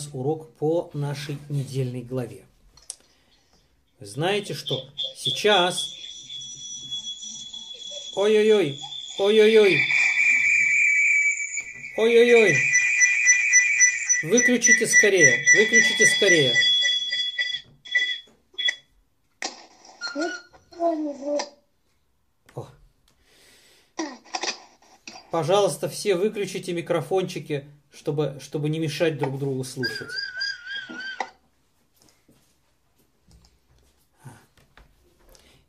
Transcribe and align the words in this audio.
нас 0.00 0.08
урок 0.12 0.54
по 0.56 0.90
нашей 0.94 1.38
недельной 1.48 2.02
главе. 2.02 2.44
Знаете, 4.00 4.54
что 4.54 4.88
сейчас... 5.16 5.94
Ой-ой-ой, 8.16 8.78
ой-ой-ой, 9.18 9.78
ой-ой-ой. 11.96 12.56
Выключите 14.22 14.86
скорее, 14.86 15.44
выключите 15.56 16.06
скорее. 16.06 16.54
О. 22.54 22.66
Пожалуйста, 25.30 25.88
все 25.88 26.16
выключите 26.16 26.72
микрофончики, 26.72 27.68
чтобы, 27.92 28.38
чтобы 28.40 28.68
не 28.68 28.78
мешать 28.78 29.18
друг 29.18 29.38
другу 29.38 29.64
слушать. 29.64 30.10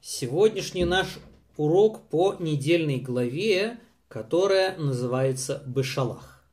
Сегодняшний 0.02 0.86
наш 0.86 1.18
урок 1.58 2.08
по 2.10 2.36
недельной 2.40 3.00
главе, 3.00 3.80
которая 4.08 4.78
называется 4.78 5.64
Бешалах. 5.66 6.44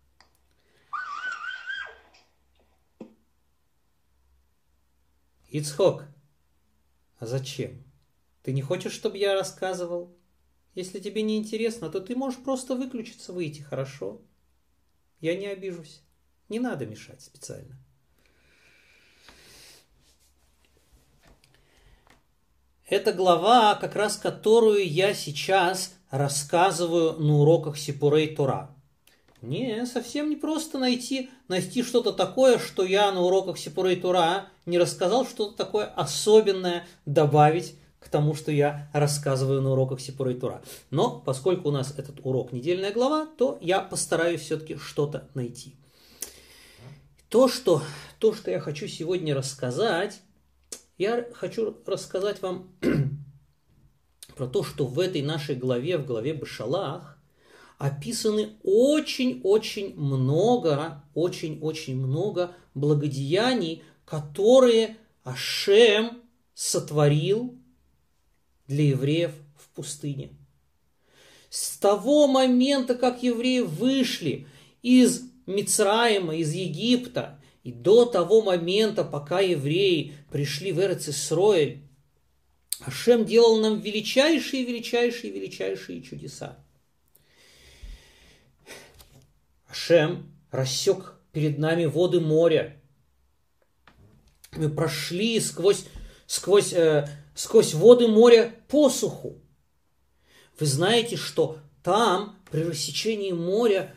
Ицхок, 5.51 6.05
а 7.19 7.27
зачем? 7.27 7.83
Ты 8.43 8.53
не 8.53 8.63
хочешь, 8.63 8.93
чтобы 8.93 9.19
я 9.19 9.35
рассказывал? 9.35 10.15
Если 10.75 11.01
тебе 11.01 11.23
не 11.23 11.37
интересно, 11.37 11.91
то 11.91 12.01
ты 12.01 12.15
можешь 12.15 12.41
просто 12.41 12.75
выключиться, 12.75 13.33
выйти, 13.33 13.63
хорошо? 13.63 14.21
Я 15.21 15.37
не 15.37 15.47
обижусь. 15.47 16.03
Не 16.49 16.61
надо 16.61 16.87
мешать 16.87 17.21
специально. 17.21 17.77
Это 22.87 23.13
глава, 23.13 23.75
как 23.75 23.97
раз 23.97 24.17
которую 24.17 24.89
я 24.89 25.13
сейчас 25.13 25.95
рассказываю 26.11 27.21
на 27.21 27.35
уроках 27.35 27.77
Сипурей 27.77 28.35
Тура. 28.35 28.75
Не, 29.43 29.85
совсем 29.85 30.31
не 30.31 30.37
просто 30.37 30.79
найти, 30.79 31.31
найти 31.49 31.83
что-то 31.83 32.13
такое, 32.13 32.59
что 32.59 32.85
я 32.85 33.13
на 33.13 33.21
уроках 33.21 33.59
Сипурей 33.59 34.01
Тура 34.01 34.47
не 34.65 34.79
рассказал, 34.79 35.27
что-то 35.27 35.55
такое 35.55 35.85
особенное 35.85 36.87
добавить 37.05 37.75
к 38.09 38.11
тому, 38.11 38.35
что 38.35 38.51
я 38.51 38.89
рассказываю 38.95 39.61
на 39.61 39.73
уроках 39.73 40.01
Сипурей 40.01 40.35
Тура. 40.35 40.63
Но 40.91 41.21
поскольку 41.21 41.69
у 41.69 41.73
нас 41.73 41.93
этот 41.99 42.21
урок 42.25 42.53
недельная 42.53 42.91
глава, 42.91 43.29
то 43.37 43.59
я 43.61 43.81
постараюсь 43.81 44.41
все-таки 44.41 44.77
что-то 44.77 45.29
найти. 45.35 45.75
То 47.29 47.49
что, 47.49 47.83
то, 48.19 48.33
что 48.33 48.51
я 48.51 48.61
хочу 48.61 48.89
сегодня 48.89 49.35
рассказать, 49.35 50.23
я 50.97 51.29
хочу 51.35 51.77
рассказать 51.85 52.41
вам 52.41 52.71
про 54.37 54.47
то, 54.47 54.65
что 54.65 54.87
в 54.87 54.99
этой 54.99 55.21
нашей 55.21 55.55
главе, 55.55 55.99
в 55.99 56.07
главе 56.07 56.33
Башалах, 56.33 57.19
описаны 57.77 58.55
очень-очень 58.63 59.95
много, 60.01 61.05
очень-очень 61.13 61.99
много 61.99 62.53
благодеяний, 62.75 63.83
которые 64.07 64.97
Ашем 65.25 66.23
сотворил 66.55 67.58
для 68.69 68.85
евреев 68.85 69.33
в 69.57 69.69
пустыне. 69.71 70.31
С 71.51 71.79
того 71.79 72.29
момента, 72.29 72.95
как 72.95 73.23
евреи 73.23 73.61
вышли 73.61 74.47
из 74.83 75.23
Мицраима, 75.47 76.37
из 76.37 76.53
Египта, 76.53 77.41
и 77.65 77.73
до 77.73 78.05
того 78.05 78.43
момента, 78.43 79.03
пока 79.03 79.41
евреи 79.41 80.15
пришли 80.31 80.73
в 80.73 80.81
Эрцисроэль, 80.81 81.83
Ашем 82.81 83.25
делал 83.25 83.61
нам 83.61 83.81
величайшие, 83.81 84.65
величайшие, 84.65 85.33
величайшие 85.33 86.01
чудеса. 86.01 86.59
Ашем 89.69 90.33
рассек 90.51 91.15
перед 91.33 91.59
нами 91.59 91.87
воды 91.87 92.21
моря. 92.21 92.81
Мы 94.53 94.71
прошли 94.71 95.41
сквозь, 95.41 95.85
сквозь 96.27 96.73
э, 96.73 97.09
сквозь 97.39 97.73
воды 97.73 98.09
моря 98.09 98.53
посуху. 98.67 99.41
Вы 100.59 100.67
знаете, 100.67 101.17
что 101.17 101.59
там, 101.85 102.37
при 102.51 102.65
рассечении 102.65 103.31
моря, 103.31 103.95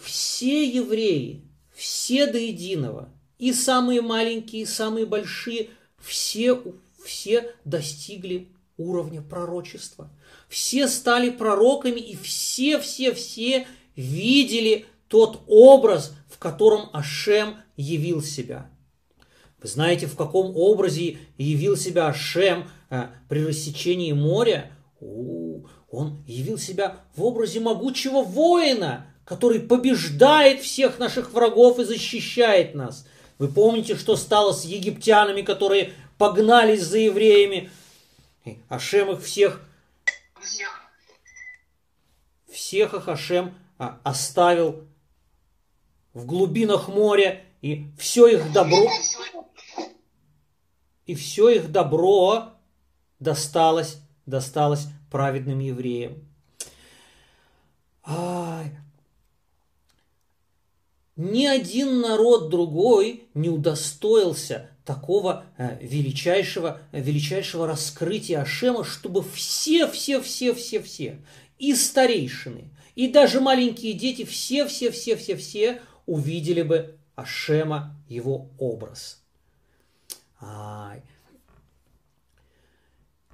все 0.00 0.68
евреи, 0.68 1.44
все 1.72 2.26
до 2.26 2.38
единого, 2.38 3.10
и 3.38 3.52
самые 3.52 4.02
маленькие, 4.02 4.62
и 4.62 4.66
самые 4.66 5.06
большие, 5.06 5.70
все, 6.00 6.60
все 7.04 7.54
достигли 7.64 8.48
уровня 8.76 9.22
пророчества. 9.22 10.10
Все 10.48 10.88
стали 10.88 11.30
пророками, 11.30 12.00
и 12.00 12.16
все-все-все 12.16 13.68
видели 13.94 14.86
тот 15.06 15.44
образ, 15.46 16.12
в 16.28 16.38
котором 16.38 16.90
Ашем 16.92 17.58
явил 17.76 18.20
себя– 18.20 18.68
вы 19.60 19.68
знаете, 19.68 20.06
в 20.06 20.16
каком 20.16 20.56
образе 20.56 21.18
явил 21.36 21.76
себя 21.76 22.12
Шем 22.14 22.70
э, 22.90 23.08
при 23.28 23.44
рассечении 23.44 24.12
моря? 24.12 24.70
Он 25.00 26.22
явил 26.26 26.58
себя 26.58 26.96
в 27.16 27.24
образе 27.24 27.60
могучего 27.60 28.22
воина, 28.22 29.06
который 29.24 29.60
побеждает 29.60 30.60
всех 30.60 30.98
наших 30.98 31.32
врагов 31.32 31.78
и 31.78 31.84
защищает 31.84 32.74
нас. 32.74 33.06
Вы 33.38 33.48
помните, 33.48 33.96
что 33.96 34.16
стало 34.16 34.52
с 34.52 34.64
египтянами, 34.64 35.42
которые 35.42 35.92
погнались 36.18 36.82
за 36.82 36.98
евреями? 36.98 37.70
Ашем 38.68 39.10
их 39.12 39.22
всех, 39.22 39.60
всех 42.50 42.94
их 42.94 43.08
Ашем 43.08 43.54
а, 43.78 44.00
оставил 44.02 44.84
в 46.14 46.26
глубинах 46.26 46.88
моря, 46.88 47.42
и 47.60 47.86
все 47.98 48.28
их 48.28 48.52
добро, 48.52 48.88
и 51.08 51.14
все 51.14 51.48
их 51.48 51.72
добро 51.72 52.50
досталось, 53.18 53.96
досталось 54.26 54.86
праведным 55.10 55.58
евреям. 55.58 56.18
Ай. 58.04 58.76
Ни 61.16 61.46
один 61.46 62.02
народ 62.02 62.50
другой 62.50 63.24
не 63.32 63.48
удостоился 63.48 64.70
такого 64.84 65.46
э, 65.56 65.78
величайшего, 65.80 66.82
величайшего 66.92 67.66
раскрытия 67.66 68.42
Ашема, 68.42 68.84
чтобы 68.84 69.22
все, 69.22 69.88
все, 69.88 70.20
все, 70.20 70.54
все, 70.54 70.82
все, 70.82 71.18
и 71.58 71.74
старейшины, 71.74 72.70
и 72.94 73.08
даже 73.08 73.40
маленькие 73.40 73.94
дети, 73.94 74.26
все, 74.26 74.66
все, 74.66 74.90
все, 74.90 75.16
все, 75.16 75.36
все 75.36 75.80
увидели 76.04 76.62
бы 76.62 76.98
Ашема, 77.16 77.96
его 78.08 78.50
образ. 78.58 79.22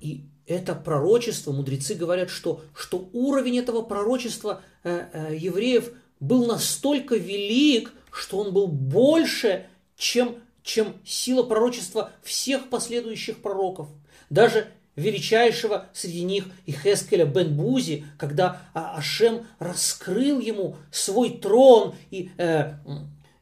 И 0.01 0.25
это 0.47 0.75
пророчество, 0.75 1.53
мудрецы 1.53 1.95
говорят, 1.95 2.29
что, 2.29 2.63
что 2.77 3.09
уровень 3.13 3.59
этого 3.59 3.83
пророчества 3.83 4.61
э, 4.83 5.07
э, 5.13 5.37
евреев 5.37 5.93
был 6.21 6.47
настолько 6.47 7.17
велик, 7.17 7.93
что 8.11 8.39
он 8.39 8.53
был 8.53 8.67
больше, 8.67 9.67
чем, 9.97 10.37
чем 10.63 10.95
сила 11.05 11.43
пророчества 11.43 12.13
всех 12.23 12.69
последующих 12.69 13.39
пророков. 13.41 13.89
Даже 14.29 14.69
величайшего 14.97 15.89
среди 15.93 16.23
них 16.23 16.45
Ихескеля 16.67 17.25
бен 17.25 17.57
Бузи, 17.57 18.05
когда 18.19 18.63
а, 18.75 18.97
Ашем 18.97 19.47
раскрыл 19.59 20.39
ему 20.41 20.77
свой 20.93 21.39
трон 21.39 21.95
и 22.11 22.31
э, 22.37 22.75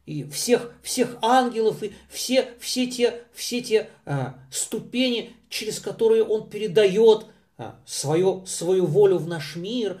и 0.05 0.23
всех, 0.25 0.73
всех 0.81 1.17
ангелов, 1.21 1.81
и 1.83 1.93
все, 2.09 2.49
все 2.59 2.87
те, 2.87 3.21
все 3.33 3.61
те 3.61 3.89
а, 4.05 4.35
ступени, 4.51 5.33
через 5.49 5.79
которые 5.79 6.23
он 6.23 6.49
передает 6.49 7.25
а, 7.57 7.75
свое, 7.85 8.43
свою 8.45 8.85
волю 8.85 9.17
в 9.17 9.27
наш 9.27 9.55
мир, 9.55 9.99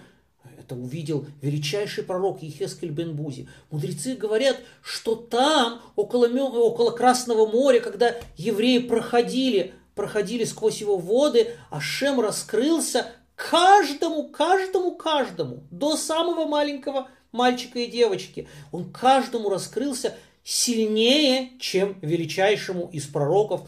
это 0.57 0.75
увидел 0.75 1.25
величайший 1.41 2.03
пророк 2.03 2.41
Ехескель 2.41 2.89
бен 2.89 3.15
Бузи. 3.15 3.47
Мудрецы 3.69 4.15
говорят, 4.15 4.57
что 4.81 5.15
там, 5.15 5.81
около, 5.95 6.27
около 6.27 6.91
Красного 6.91 7.45
моря, 7.45 7.79
когда 7.79 8.15
евреи 8.37 8.79
проходили, 8.79 9.73
проходили 9.95 10.45
сквозь 10.45 10.79
его 10.79 10.97
воды, 10.97 11.55
Ашем 11.69 12.21
раскрылся 12.21 13.07
каждому, 13.35 14.29
каждому, 14.29 14.95
каждому, 14.95 15.63
до 15.69 15.97
самого 15.97 16.45
маленького 16.45 17.09
мальчика 17.33 17.79
и 17.79 17.87
девочки. 17.87 18.47
Он 18.71 18.89
каждому 18.91 19.49
раскрылся 19.49 20.15
сильнее, 20.43 21.51
чем 21.59 21.99
величайшему 22.01 22.89
из 22.93 23.05
пророков 23.05 23.67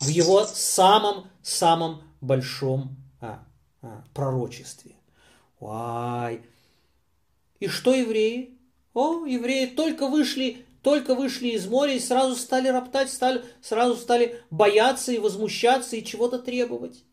в 0.00 0.08
его 0.08 0.44
самом-самом 0.44 2.02
большом 2.20 2.96
а, 3.20 3.42
а, 3.80 4.04
пророчестве. 4.12 4.92
Ой. 5.60 6.42
И 7.60 7.68
что 7.68 7.94
евреи? 7.94 8.58
О, 8.94 9.24
евреи 9.24 9.66
только 9.66 10.08
вышли 10.08 10.64
только 10.82 11.14
вышли 11.14 11.48
из 11.48 11.66
моря 11.66 11.94
и 11.94 12.00
сразу 12.00 12.36
стали 12.36 12.68
роптать, 12.68 13.10
стали, 13.10 13.44
сразу 13.60 13.96
стали 13.96 14.42
бояться 14.50 15.12
и 15.12 15.18
возмущаться 15.18 15.96
и 15.96 16.04
чего-то 16.04 16.38
требовать. 16.38 17.04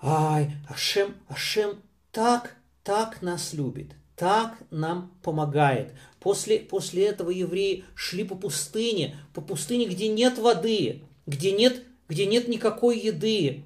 Ай, 0.00 0.52
Ашем, 0.68 1.16
Ашем 1.28 1.82
так, 2.12 2.54
так 2.88 3.20
нас 3.20 3.52
любит, 3.52 3.90
так 4.16 4.56
нам 4.70 5.12
помогает. 5.22 5.94
После, 6.20 6.58
после 6.58 7.06
этого 7.06 7.28
евреи 7.28 7.84
шли 7.94 8.24
по 8.24 8.34
пустыне, 8.34 9.18
по 9.34 9.42
пустыне, 9.42 9.84
где 9.84 10.08
нет 10.08 10.38
воды, 10.38 11.04
где 11.26 11.52
нет, 11.52 11.84
где 12.08 12.24
нет 12.24 12.48
никакой 12.48 12.98
еды. 12.98 13.62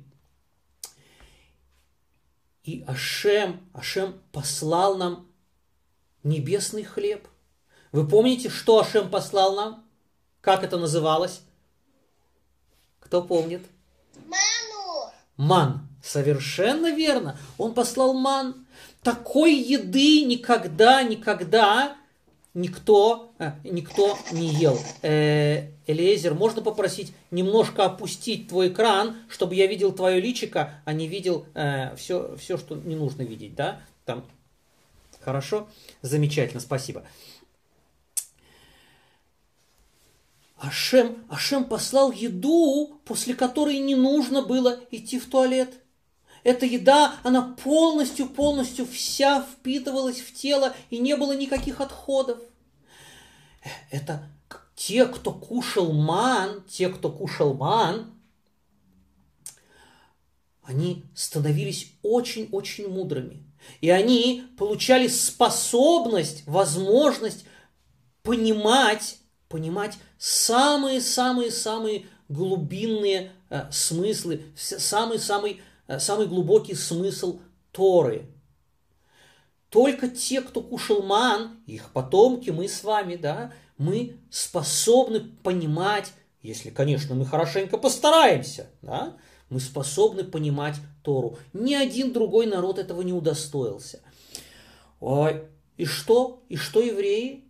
И 2.65 2.83
Ашем, 2.89 3.61
Ашем 3.73 4.21
послал 4.33 4.97
нам 4.97 5.29
небесный 6.25 6.83
хлеб. 6.83 7.29
Вы 7.93 8.09
помните, 8.09 8.49
что 8.49 8.81
Ашем 8.81 9.09
послал 9.09 9.55
нам? 9.55 9.85
Как 10.41 10.65
это 10.65 10.79
называлось? 10.79 11.43
Кто 12.99 13.23
помнит? 13.23 13.63
Ману. 14.27 15.13
Ман. 15.37 15.89
Совершенно 16.03 16.91
верно. 16.93 17.39
Он 17.57 17.73
послал 17.73 18.15
ман. 18.15 18.67
Такой 19.03 19.55
еды 19.55 20.23
никогда, 20.25 21.03
никогда 21.03 21.97
никто, 22.55 23.33
э, 23.39 23.53
никто 23.65 24.17
не 24.31 24.49
ел. 24.49 24.79
Э, 25.03 25.69
Элиезер, 25.87 26.35
можно 26.35 26.63
попросить 26.63 27.13
немножко 27.31 27.85
опустить 27.85 28.49
твой 28.49 28.69
экран, 28.69 29.17
чтобы 29.29 29.55
я 29.57 29.67
видел 29.67 29.93
твое 29.93 30.21
личико, 30.21 30.81
а 30.85 30.93
не 30.93 31.09
видел 31.09 31.47
э, 31.55 31.97
все, 31.97 32.37
все, 32.37 32.57
что 32.59 32.77
не 32.77 32.95
нужно 32.95 33.23
видеть, 33.23 33.55
да? 33.55 33.81
Там. 34.05 34.25
Хорошо? 35.21 35.69
Замечательно, 36.03 36.61
спасибо. 36.61 37.05
Ашем, 40.59 41.25
Ашем 41.29 41.65
послал 41.65 42.13
еду, 42.13 43.01
после 43.05 43.35
которой 43.35 43.79
не 43.79 43.97
нужно 43.97 44.43
было 44.43 44.79
идти 44.93 45.19
в 45.19 45.29
туалет. 45.29 45.82
Эта 46.45 46.67
еда, 46.67 47.17
она 47.23 47.55
полностью, 47.63 48.29
полностью 48.29 48.87
вся 48.87 49.43
впитывалась 49.43 50.21
в 50.21 50.35
тело, 50.35 50.75
и 50.91 50.99
не 50.99 51.17
было 51.17 51.37
никаких 51.37 51.81
отходов. 51.81 52.39
Это 53.91 54.29
те, 54.75 55.07
кто 55.07 55.33
кушал 55.33 55.93
ман, 55.93 56.65
те, 56.69 56.89
кто 56.89 57.11
кушал 57.11 57.55
ман, 57.55 58.13
они 60.63 61.05
становились 61.15 61.93
очень-очень 62.03 62.89
мудрыми. 62.89 63.45
И 63.81 63.91
они 63.91 64.45
получали 64.59 65.07
способность, 65.07 66.45
возможность 66.47 67.45
понимать, 68.23 69.19
понимать 69.49 69.99
самые-самые-самые 70.19 72.07
глубинные 72.29 73.33
э, 73.51 73.71
смыслы, 73.71 74.43
самый-самый 74.57 75.61
самый 75.99 76.27
глубокий 76.27 76.75
смысл 76.75 77.41
Торы. 77.71 78.27
Только 79.71 80.09
те, 80.09 80.43
кто 80.43 80.61
кушал 80.61 81.03
ман, 81.03 81.63
их 81.67 81.93
потомки, 81.93 82.51
мы 82.51 82.69
с 82.69 82.85
вами, 82.85 83.17
да, 83.17 83.53
мы 83.79 84.17
способны 84.31 85.21
понимать, 85.21 86.13
если, 86.43 86.71
конечно, 86.71 87.15
мы 87.15 87.25
хорошенько 87.25 87.79
постараемся, 87.79 88.69
да, 88.83 89.17
мы 89.49 89.61
способны 89.61 90.25
понимать 90.25 90.77
Тору. 91.03 91.39
Ни 91.53 91.75
один 91.75 92.13
другой 92.13 92.47
народ 92.47 92.79
этого 92.79 93.01
не 93.03 93.13
удостоился. 93.13 94.01
И 95.77 95.85
что? 95.85 96.43
И 96.49 96.57
что 96.57 96.81
евреи? 96.81 97.42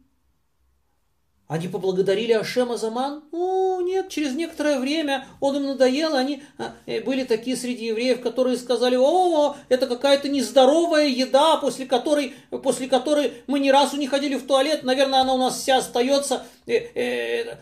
Они 1.52 1.68
поблагодарили 1.68 2.32
Ашема 2.32 2.78
за 2.78 2.90
ман? 2.90 3.24
Ну, 3.30 3.78
нет, 3.82 4.08
через 4.08 4.32
некоторое 4.32 4.80
время 4.80 5.26
он 5.38 5.56
им 5.56 5.66
надоел, 5.66 6.14
они 6.14 6.42
а, 6.56 6.72
э, 6.86 7.02
были 7.02 7.24
такие 7.24 7.58
среди 7.58 7.88
евреев, 7.88 8.22
которые 8.22 8.56
сказали, 8.56 8.96
о, 8.98 9.54
это 9.68 9.86
какая-то 9.86 10.30
нездоровая 10.30 11.08
еда, 11.08 11.58
после 11.58 11.84
которой, 11.84 12.32
после 12.62 12.88
которой 12.88 13.34
мы 13.48 13.60
ни 13.60 13.68
разу 13.68 13.98
не 13.98 14.06
ходили 14.06 14.36
в 14.36 14.46
туалет, 14.46 14.82
наверное, 14.82 15.20
она 15.20 15.34
у 15.34 15.36
нас 15.36 15.58
вся 15.58 15.76
остается, 15.76 16.46
э, 16.64 16.72
э, 16.94 17.56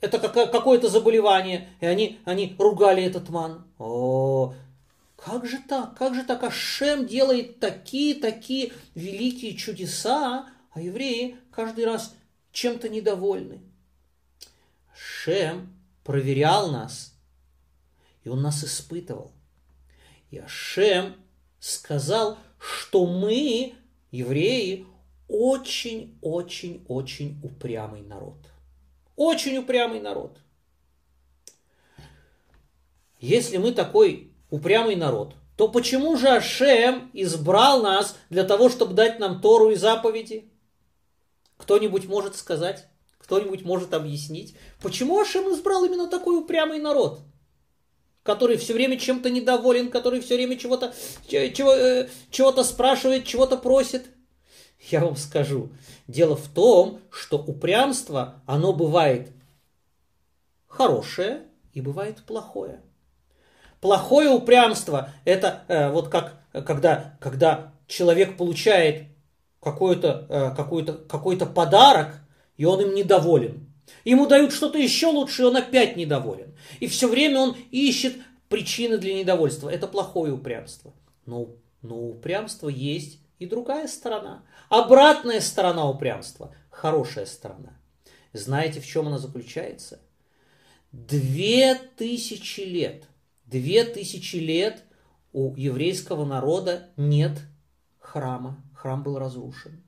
это 0.00 0.18
какое-то 0.18 0.88
заболевание, 0.88 1.68
и 1.80 1.86
они, 1.86 2.18
они 2.24 2.56
ругали 2.58 3.04
этот 3.04 3.28
ман. 3.28 3.64
О, 3.78 4.54
как 5.16 5.46
же 5.46 5.58
так, 5.68 5.96
как 5.96 6.16
же 6.16 6.24
так 6.24 6.42
Ашем 6.42 7.06
делает 7.06 7.60
такие-такие 7.60 8.72
великие 8.96 9.54
чудеса, 9.54 10.48
а 10.72 10.80
евреи 10.80 11.36
каждый 11.52 11.84
раз 11.84 12.12
чем-то 12.52 12.88
недовольны. 12.88 13.60
Шем 14.94 15.74
проверял 16.04 16.70
нас, 16.70 17.12
и 18.24 18.28
он 18.28 18.42
нас 18.42 18.62
испытывал. 18.62 19.32
И 20.30 20.38
Ашем 20.38 21.16
сказал, 21.58 22.38
что 22.58 23.06
мы, 23.06 23.74
евреи, 24.10 24.86
очень-очень-очень 25.28 27.40
упрямый 27.42 28.02
народ. 28.02 28.36
Очень 29.16 29.56
упрямый 29.58 30.00
народ. 30.00 30.38
Если 33.18 33.56
мы 33.56 33.72
такой 33.72 34.30
упрямый 34.50 34.96
народ, 34.96 35.34
то 35.56 35.68
почему 35.68 36.16
же 36.16 36.28
Ашем 36.28 37.10
избрал 37.12 37.82
нас 37.82 38.16
для 38.30 38.44
того, 38.44 38.68
чтобы 38.68 38.94
дать 38.94 39.18
нам 39.18 39.40
Тору 39.40 39.70
и 39.70 39.76
заповеди? 39.76 40.51
Кто-нибудь 41.62 42.06
может 42.06 42.34
сказать? 42.34 42.86
Кто-нибудь 43.18 43.64
может 43.64 43.94
объяснить? 43.94 44.56
Почему 44.82 45.20
Ашем 45.20 45.54
избрал 45.54 45.84
именно 45.84 46.08
такой 46.08 46.38
упрямый 46.38 46.80
народ? 46.80 47.20
который 48.24 48.56
все 48.56 48.72
время 48.72 48.96
чем-то 49.00 49.30
недоволен, 49.30 49.90
который 49.90 50.20
все 50.20 50.36
время 50.36 50.56
чего-то 50.56 50.94
чего, 51.26 51.74
э, 51.74 52.08
чего-то 52.30 52.62
спрашивает, 52.62 53.24
чего-то 53.24 53.56
просит. 53.56 54.06
Я 54.90 55.00
вам 55.00 55.16
скажу, 55.16 55.70
дело 56.06 56.36
в 56.36 56.46
том, 56.46 57.00
что 57.10 57.38
упрямство, 57.38 58.40
оно 58.46 58.72
бывает 58.72 59.32
хорошее 60.68 61.42
и 61.72 61.80
бывает 61.80 62.22
плохое. 62.24 62.80
Плохое 63.80 64.30
упрямство– 64.30 65.10
это 65.24 65.64
э, 65.66 65.90
вот 65.90 66.08
как 66.08 66.40
когда, 66.52 67.16
когда 67.20 67.72
человек 67.88 68.36
получает 68.36 69.06
какой-то 69.62 70.26
э, 70.28 70.54
какой 70.56 70.84
какой 70.84 71.36
подарок, 71.38 72.20
и 72.56 72.64
он 72.64 72.80
им 72.80 72.94
недоволен. 72.94 73.72
Ему 74.04 74.26
дают 74.26 74.52
что-то 74.52 74.78
еще 74.78 75.06
лучше, 75.06 75.42
и 75.42 75.44
он 75.44 75.56
опять 75.56 75.96
недоволен. 75.96 76.54
И 76.80 76.86
все 76.88 77.08
время 77.08 77.40
он 77.40 77.56
ищет 77.70 78.16
причины 78.48 78.98
для 78.98 79.14
недовольства. 79.14 79.68
Это 79.68 79.86
плохое 79.86 80.32
упрямство. 80.32 80.92
Но, 81.26 81.50
но 81.82 81.96
у 81.96 82.10
упрямства 82.10 82.68
есть 82.68 83.20
и 83.38 83.46
другая 83.46 83.86
сторона. 83.86 84.44
Обратная 84.68 85.40
сторона 85.40 85.88
упрямства– 85.88 86.54
хорошая 86.70 87.26
сторона. 87.26 87.78
Знаете, 88.32 88.80
в 88.80 88.86
чем 88.86 89.08
она 89.08 89.18
заключается? 89.18 90.00
Две 90.90 91.74
тысячи 91.74 92.60
лет, 92.60 93.04
две 93.46 93.84
тысячи 93.84 94.36
лет 94.36 94.82
у 95.32 95.54
еврейского 95.54 96.24
народа 96.24 96.90
нет 96.96 97.38
храма 97.98 98.62
храм 98.82 99.02
был 99.02 99.18
разрушен. 99.18 99.80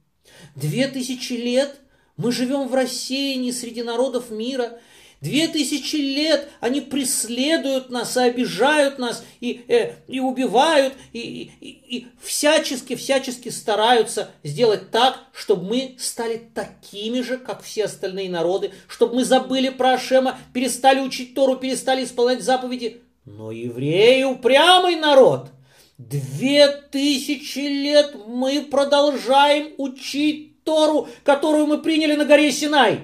Две 0.54 0.86
тысячи 0.86 1.32
лет 1.32 1.80
мы 2.16 2.30
живем 2.30 2.68
в 2.68 2.74
рассеянии 2.74 3.50
среди 3.50 3.82
народов 3.82 4.30
мира. 4.30 4.78
Две 5.20 5.48
тысячи 5.48 5.96
лет 5.96 6.48
они 6.60 6.80
преследуют 6.80 7.88
нас 7.90 8.16
и 8.16 8.20
обижают 8.20 8.98
нас, 8.98 9.24
и, 9.40 9.64
э, 9.68 9.94
и 10.06 10.20
убивают, 10.20 10.92
и, 11.12 11.50
и, 11.60 11.68
и 11.96 12.06
всячески, 12.22 12.94
всячески 12.94 13.48
стараются 13.48 14.30
сделать 14.42 14.90
так, 14.90 15.18
чтобы 15.32 15.66
мы 15.66 15.96
стали 15.98 16.36
такими 16.54 17.22
же, 17.22 17.38
как 17.38 17.62
все 17.62 17.86
остальные 17.86 18.28
народы, 18.28 18.72
чтобы 18.86 19.16
мы 19.16 19.24
забыли 19.24 19.70
про 19.70 19.94
Ашема, 19.94 20.38
перестали 20.52 21.00
учить 21.00 21.34
Тору, 21.34 21.56
перестали 21.56 22.04
исполнять 22.04 22.42
заповеди. 22.42 23.00
Но 23.24 23.50
евреи 23.50 24.24
упрямый 24.24 24.96
народ– 24.96 25.48
Две 25.98 26.68
тысячи 26.68 27.60
лет 27.60 28.16
мы 28.26 28.62
продолжаем 28.62 29.72
учить 29.78 30.64
Тору, 30.64 31.08
которую 31.22 31.66
мы 31.66 31.80
приняли 31.80 32.16
на 32.16 32.24
горе 32.24 32.50
Синай. 32.50 33.02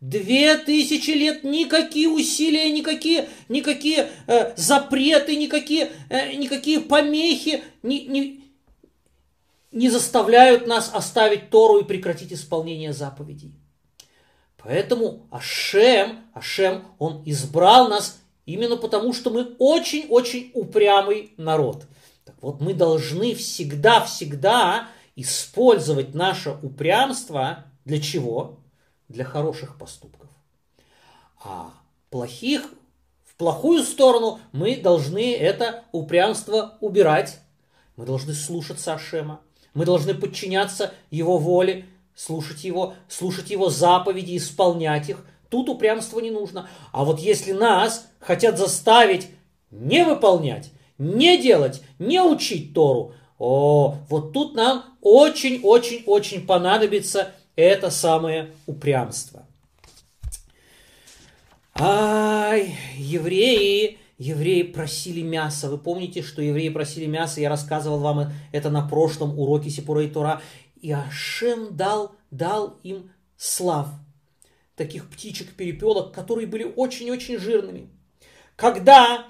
Две 0.00 0.56
тысячи 0.58 1.10
лет 1.10 1.44
никакие 1.44 2.08
усилия, 2.08 2.70
никакие, 2.70 3.28
никакие 3.48 4.10
э, 4.26 4.54
запреты, 4.56 5.36
никакие, 5.36 5.90
э, 6.10 6.34
никакие 6.34 6.80
помехи 6.80 7.62
не, 7.82 8.06
не, 8.06 8.44
не 9.70 9.88
заставляют 9.88 10.66
нас 10.66 10.90
оставить 10.92 11.50
Тору 11.50 11.78
и 11.78 11.84
прекратить 11.84 12.32
исполнение 12.32 12.92
заповедей. 12.92 13.54
Поэтому 14.58 15.28
Ашем, 15.30 16.24
Ашем, 16.34 16.84
Он 16.98 17.22
избрал 17.24 17.88
нас 17.88 18.20
Именно 18.46 18.76
потому, 18.76 19.12
что 19.12 19.30
мы 19.30 19.54
очень-очень 19.58 20.52
упрямый 20.54 21.32
народ. 21.36 21.84
Так 22.24 22.36
вот, 22.40 22.60
мы 22.60 22.74
должны 22.74 23.34
всегда-всегда 23.34 24.88
использовать 25.16 26.14
наше 26.14 26.56
упрямство 26.62 27.64
для 27.84 28.00
чего? 28.00 28.60
Для 29.08 29.24
хороших 29.24 29.76
поступков. 29.76 30.30
А 31.42 31.72
плохих, 32.10 32.70
в 33.24 33.34
плохую 33.34 33.82
сторону 33.82 34.40
мы 34.52 34.76
должны 34.76 35.34
это 35.34 35.84
упрямство 35.92 36.78
убирать. 36.80 37.40
Мы 37.96 38.06
должны 38.06 38.32
слушаться 38.32 38.94
Ашема. 38.94 39.40
Мы 39.74 39.84
должны 39.84 40.14
подчиняться 40.14 40.94
Его 41.10 41.38
воле, 41.38 41.86
слушать 42.14 42.64
Его, 42.64 42.94
слушать 43.08 43.50
Его 43.50 43.70
заповеди, 43.70 44.36
исполнять 44.36 45.08
их. 45.08 45.24
Тут 45.48 45.68
упрямство 45.68 46.20
не 46.20 46.30
нужно. 46.30 46.68
А 46.92 47.04
вот 47.04 47.20
если 47.20 47.52
нас 47.52 48.08
хотят 48.20 48.58
заставить 48.58 49.28
не 49.70 50.04
выполнять, 50.04 50.70
не 50.98 51.38
делать, 51.38 51.82
не 51.98 52.20
учить 52.20 52.72
Тору, 52.74 53.14
о, 53.38 53.96
вот 54.08 54.32
тут 54.32 54.54
нам 54.54 54.84
очень-очень-очень 55.02 56.46
понадобится 56.46 57.32
это 57.54 57.90
самое 57.90 58.52
упрямство. 58.66 59.44
Ай, 61.78 62.74
евреи, 62.96 63.98
евреи 64.16 64.62
просили 64.62 65.20
мяса. 65.20 65.68
Вы 65.68 65.76
помните, 65.76 66.22
что 66.22 66.40
евреи 66.40 66.70
просили 66.70 67.04
мяса? 67.04 67.40
Я 67.40 67.50
рассказывал 67.50 67.98
вам 67.98 68.32
это 68.52 68.70
на 68.70 68.86
прошлом 68.86 69.38
уроке 69.38 69.68
Сипура 69.68 70.02
и 70.02 70.08
Тора. 70.08 70.40
И 70.80 70.90
Ашем 70.90 71.76
дал, 71.76 72.14
дал 72.30 72.78
им 72.82 73.10
слав. 73.36 73.88
Таких 74.76 75.08
птичек-перепелок, 75.10 76.12
которые 76.12 76.46
были 76.46 76.64
очень-очень 76.64 77.38
жирными. 77.38 77.88
Когда, 78.56 79.26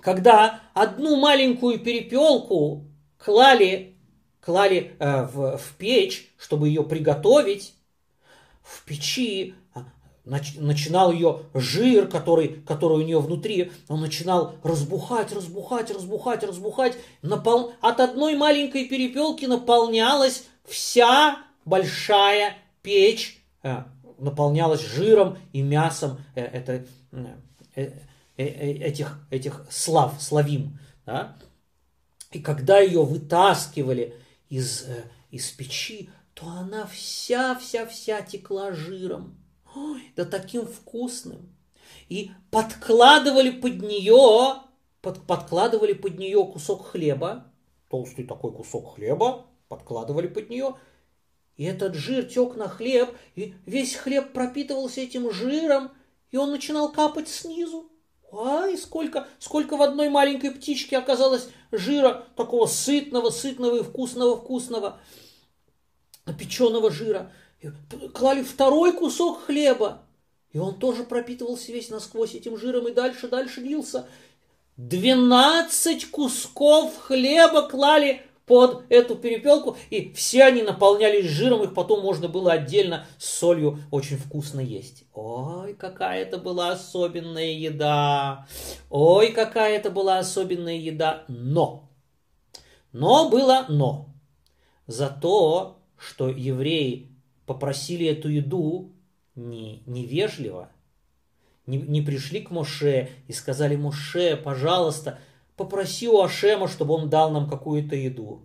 когда 0.00 0.60
одну 0.74 1.16
маленькую 1.16 1.78
перепелку 1.78 2.84
клали, 3.18 3.96
клали 4.40 4.96
э, 4.98 5.22
в, 5.24 5.56
в 5.56 5.74
печь, 5.76 6.30
чтобы 6.38 6.68
ее 6.68 6.84
приготовить, 6.84 7.74
в 8.62 8.84
печи 8.84 9.54
а, 9.74 9.84
начинал 10.24 11.12
ее 11.12 11.40
жир, 11.54 12.06
который, 12.06 12.62
который 12.66 12.98
у 12.98 13.06
нее 13.06 13.20
внутри, 13.20 13.72
он 13.88 14.00
начинал 14.00 14.54
разбухать, 14.62 15.32
разбухать, 15.32 15.90
разбухать, 15.90 16.44
разбухать. 16.44 16.96
Напол... 17.22 17.72
От 17.80 18.00
одной 18.00 18.36
маленькой 18.36 18.86
перепелки 18.86 19.46
наполнялась 19.46 20.44
вся 20.64 21.38
большая 21.64 22.56
печь, 22.82 23.42
э, 23.62 23.84
наполнялась 24.20 24.80
жиром 24.80 25.38
и 25.52 25.62
мясом 25.62 26.18
э, 26.34 26.42
это, 26.42 26.86
этих, 28.36 29.18
этих 29.30 29.66
слав, 29.70 30.20
славим. 30.20 30.78
Да? 31.06 31.36
И 32.30 32.40
когда 32.40 32.78
ее 32.78 33.04
вытаскивали 33.04 34.14
из, 34.48 34.82
э, 34.82 35.04
из 35.30 35.50
печи, 35.50 36.10
то 36.34 36.46
она 36.46 36.86
вся-вся-вся 36.86 38.22
текла 38.22 38.72
жиром. 38.72 39.36
Ой, 39.74 40.02
да 40.16 40.24
таким 40.24 40.66
вкусным. 40.66 41.54
И 42.08 42.30
подкладывали 42.50 43.50
под 43.50 43.82
нее, 43.82 44.62
под, 45.00 45.26
подкладывали 45.26 45.92
под 45.92 46.18
нее 46.18 46.44
кусок 46.46 46.88
хлеба, 46.88 47.46
толстый 47.88 48.24
такой 48.24 48.52
кусок 48.52 48.94
хлеба, 48.94 49.46
подкладывали 49.68 50.26
под 50.26 50.50
нее, 50.50 50.76
и 51.60 51.64
этот 51.64 51.94
жир 51.94 52.24
тек 52.24 52.56
на 52.56 52.70
хлеб, 52.70 53.10
и 53.34 53.52
весь 53.66 53.94
хлеб 53.94 54.32
пропитывался 54.32 55.02
этим 55.02 55.30
жиром, 55.30 55.90
и 56.30 56.38
он 56.38 56.52
начинал 56.52 56.90
капать 56.90 57.28
снизу. 57.28 57.92
Ай, 58.32 58.78
сколько, 58.78 59.28
сколько 59.38 59.76
в 59.76 59.82
одной 59.82 60.08
маленькой 60.08 60.52
птичке 60.52 60.96
оказалось 60.96 61.50
жира, 61.70 62.24
такого 62.34 62.64
сытного, 62.64 63.28
сытного 63.28 63.80
и 63.80 63.82
вкусного, 63.82 64.38
вкусного, 64.38 65.00
печеного 66.38 66.90
жира. 66.90 67.30
Клали 68.14 68.42
второй 68.42 68.94
кусок 68.94 69.44
хлеба, 69.44 70.00
и 70.52 70.58
он 70.58 70.78
тоже 70.78 71.04
пропитывался 71.04 71.72
весь 71.72 71.90
насквозь 71.90 72.34
этим 72.34 72.56
жиром 72.56 72.88
и 72.88 72.92
дальше, 72.92 73.28
дальше 73.28 73.60
лился. 73.60 74.08
Двенадцать 74.78 76.10
кусков 76.10 76.96
хлеба 76.96 77.68
клали 77.68 78.22
под 78.50 78.82
эту 78.88 79.14
перепелку, 79.14 79.76
и 79.90 80.12
все 80.12 80.42
они 80.42 80.62
наполнялись 80.62 81.26
жиром, 81.26 81.62
их 81.62 81.72
потом 81.72 82.02
можно 82.02 82.26
было 82.26 82.50
отдельно 82.50 83.06
с 83.16 83.38
солью 83.38 83.78
очень 83.92 84.16
вкусно 84.16 84.58
есть. 84.58 85.04
Ой, 85.14 85.74
какая 85.74 86.22
это 86.22 86.36
была 86.36 86.72
особенная 86.72 87.52
еда! 87.52 88.48
Ой, 88.90 89.30
какая 89.30 89.76
это 89.76 89.88
была 89.88 90.18
особенная 90.18 90.74
еда! 90.74 91.22
Но! 91.28 91.88
Но 92.90 93.30
было 93.30 93.66
но. 93.68 94.08
За 94.88 95.10
то, 95.10 95.78
что 95.96 96.28
евреи 96.28 97.06
попросили 97.46 98.04
эту 98.06 98.30
еду 98.30 98.90
не, 99.36 99.84
невежливо, 99.86 100.70
не, 101.66 101.78
не 101.78 102.02
пришли 102.02 102.40
к 102.40 102.50
Моше 102.50 103.10
и 103.28 103.32
сказали, 103.32 103.76
Моше, 103.76 104.34
пожалуйста, 104.34 105.20
попроси 105.60 106.08
у 106.08 106.22
Ашема, 106.22 106.68
чтобы 106.68 106.94
он 106.94 107.10
дал 107.10 107.30
нам 107.30 107.48
какую-то 107.48 107.94
еду. 107.94 108.42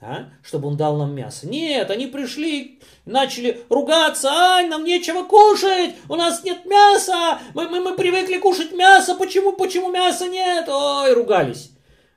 А? 0.00 0.30
Чтобы 0.42 0.68
он 0.68 0.76
дал 0.76 0.98
нам 0.98 1.14
мясо. 1.14 1.48
Нет, 1.48 1.90
они 1.90 2.06
пришли, 2.06 2.80
начали 3.06 3.64
ругаться, 3.70 4.28
ай, 4.28 4.68
нам 4.68 4.84
нечего 4.84 5.24
кушать, 5.24 5.94
у 6.08 6.16
нас 6.16 6.44
нет 6.44 6.66
мяса, 6.66 7.38
мы, 7.54 7.68
мы, 7.68 7.80
мы 7.80 7.96
привыкли 7.96 8.38
кушать 8.38 8.72
мясо, 8.72 9.14
почему, 9.14 9.52
почему 9.52 9.90
мяса 9.90 10.28
нет? 10.28 10.68
Ой, 10.68 11.14
ругались. 11.14 11.72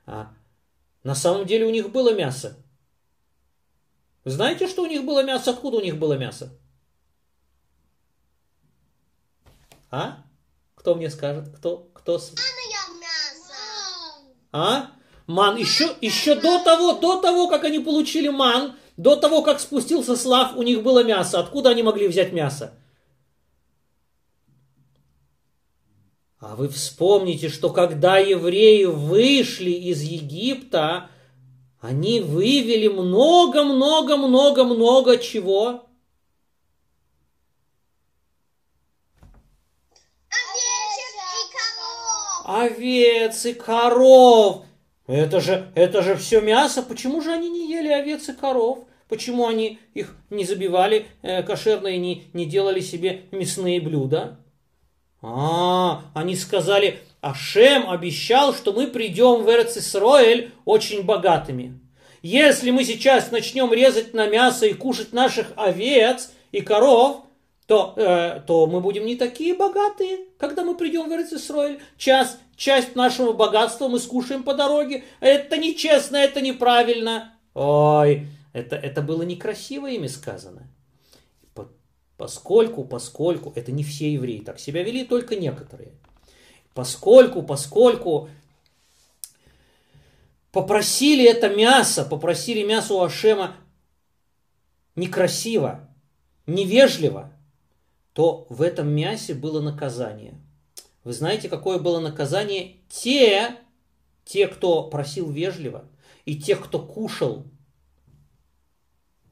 А 0.06 0.30
на 1.02 1.14
самом 1.14 1.46
деле 1.46 1.66
у 1.66 1.70
них 1.70 1.90
было 1.90 2.14
мясо. 2.14 2.56
Знаете, 4.24 4.68
что 4.68 4.82
у 4.82 4.86
них 4.86 5.04
было 5.04 5.22
мясо? 5.22 5.50
Откуда 5.50 5.78
у 5.78 5.82
них 5.82 5.98
было 5.98 6.14
мясо? 6.14 6.58
А? 9.90 10.24
Кто 10.74 10.94
мне 10.94 11.08
скажет? 11.08 11.48
Кто? 11.56 11.88
Кто? 11.94 12.18
А? 14.54 14.90
Ман 15.26 15.56
еще, 15.56 15.88
еще 16.00 16.36
до 16.36 16.62
того, 16.62 16.92
до 16.92 17.20
того, 17.20 17.48
как 17.48 17.64
они 17.64 17.80
получили 17.80 18.28
ман, 18.28 18.74
до 18.96 19.16
того, 19.16 19.42
как 19.42 19.58
спустился 19.58 20.14
слав, 20.14 20.56
у 20.56 20.62
них 20.62 20.84
было 20.84 21.02
мясо. 21.02 21.40
Откуда 21.40 21.70
они 21.70 21.82
могли 21.82 22.06
взять 22.06 22.32
мясо? 22.32 22.78
А 26.38 26.54
вы 26.54 26.68
вспомните, 26.68 27.48
что 27.48 27.70
когда 27.70 28.18
евреи 28.18 28.84
вышли 28.84 29.72
из 29.72 30.02
Египта, 30.02 31.10
они 31.80 32.20
вывели 32.20 32.86
много-много-много-много 32.86 35.18
чего? 35.18 35.88
Овец 42.44 43.46
и 43.46 43.54
коров. 43.54 44.64
Это 45.06 45.40
же, 45.40 45.66
это 45.74 46.02
же 46.02 46.14
все 46.14 46.40
мясо. 46.40 46.82
Почему 46.82 47.22
же 47.22 47.32
они 47.32 47.48
не 47.48 47.70
ели 47.70 47.88
овец 47.88 48.28
и 48.28 48.34
коров? 48.34 48.80
Почему 49.08 49.46
они 49.46 49.78
их 49.94 50.14
не 50.28 50.44
забивали 50.44 51.06
э, 51.22 51.42
кошерно 51.42 51.88
и 51.88 51.98
не, 51.98 52.24
не 52.32 52.44
делали 52.44 52.80
себе 52.80 53.22
мясные 53.32 53.80
блюда? 53.80 54.38
А, 55.22 56.02
они 56.14 56.36
сказали, 56.36 56.98
Ашем 57.22 57.88
обещал, 57.88 58.54
что 58.54 58.74
мы 58.74 58.88
придем 58.88 59.42
в 59.42 59.48
Эрцисроэль 59.48 60.52
очень 60.66 61.02
богатыми. 61.02 61.80
Если 62.22 62.70
мы 62.70 62.84
сейчас 62.84 63.30
начнем 63.30 63.72
резать 63.72 64.12
на 64.12 64.26
мясо 64.26 64.66
и 64.66 64.74
кушать 64.74 65.14
наших 65.14 65.52
овец 65.56 66.32
и 66.52 66.60
коров, 66.60 67.23
то, 67.66 67.94
э, 67.96 68.40
то 68.46 68.66
мы 68.66 68.80
будем 68.80 69.06
не 69.06 69.16
такие 69.16 69.54
богатые, 69.54 70.18
когда 70.38 70.64
мы 70.64 70.76
придем 70.76 71.08
в 71.08 71.12
Эрцисроэль. 71.12 71.80
Час, 71.96 72.38
часть 72.56 72.94
нашего 72.94 73.32
богатства 73.32 73.88
мы 73.88 73.98
скушаем 73.98 74.42
по 74.42 74.54
дороге. 74.54 75.04
Это 75.20 75.56
нечестно, 75.56 76.16
это 76.16 76.40
неправильно. 76.42 77.34
Ой, 77.54 78.26
это, 78.52 78.76
это 78.76 79.00
было 79.00 79.22
некрасиво 79.22 79.90
ими 79.90 80.08
сказано. 80.08 80.68
Поскольку, 82.16 82.84
поскольку, 82.84 83.52
это 83.56 83.72
не 83.72 83.82
все 83.82 84.12
евреи 84.12 84.38
так 84.38 84.60
себя 84.60 84.82
вели, 84.84 85.04
только 85.04 85.34
некоторые. 85.34 85.92
Поскольку, 86.72 87.42
поскольку 87.42 88.28
попросили 90.52 91.24
это 91.24 91.48
мясо, 91.48 92.04
попросили 92.04 92.62
мясо 92.62 92.94
у 92.94 93.00
Ашема 93.00 93.56
некрасиво, 94.94 95.88
невежливо, 96.46 97.33
то 98.14 98.46
в 98.48 98.62
этом 98.62 98.88
мясе 98.88 99.34
было 99.34 99.60
наказание. 99.60 100.40
Вы 101.02 101.12
знаете, 101.12 101.50
какое 101.50 101.78
было 101.78 102.00
наказание? 102.00 102.76
Те, 102.88 103.56
те, 104.24 104.48
кто 104.48 104.84
просил 104.84 105.30
вежливо, 105.30 105.84
и 106.24 106.36
те, 106.36 106.56
кто 106.56 106.78
кушал 106.78 107.44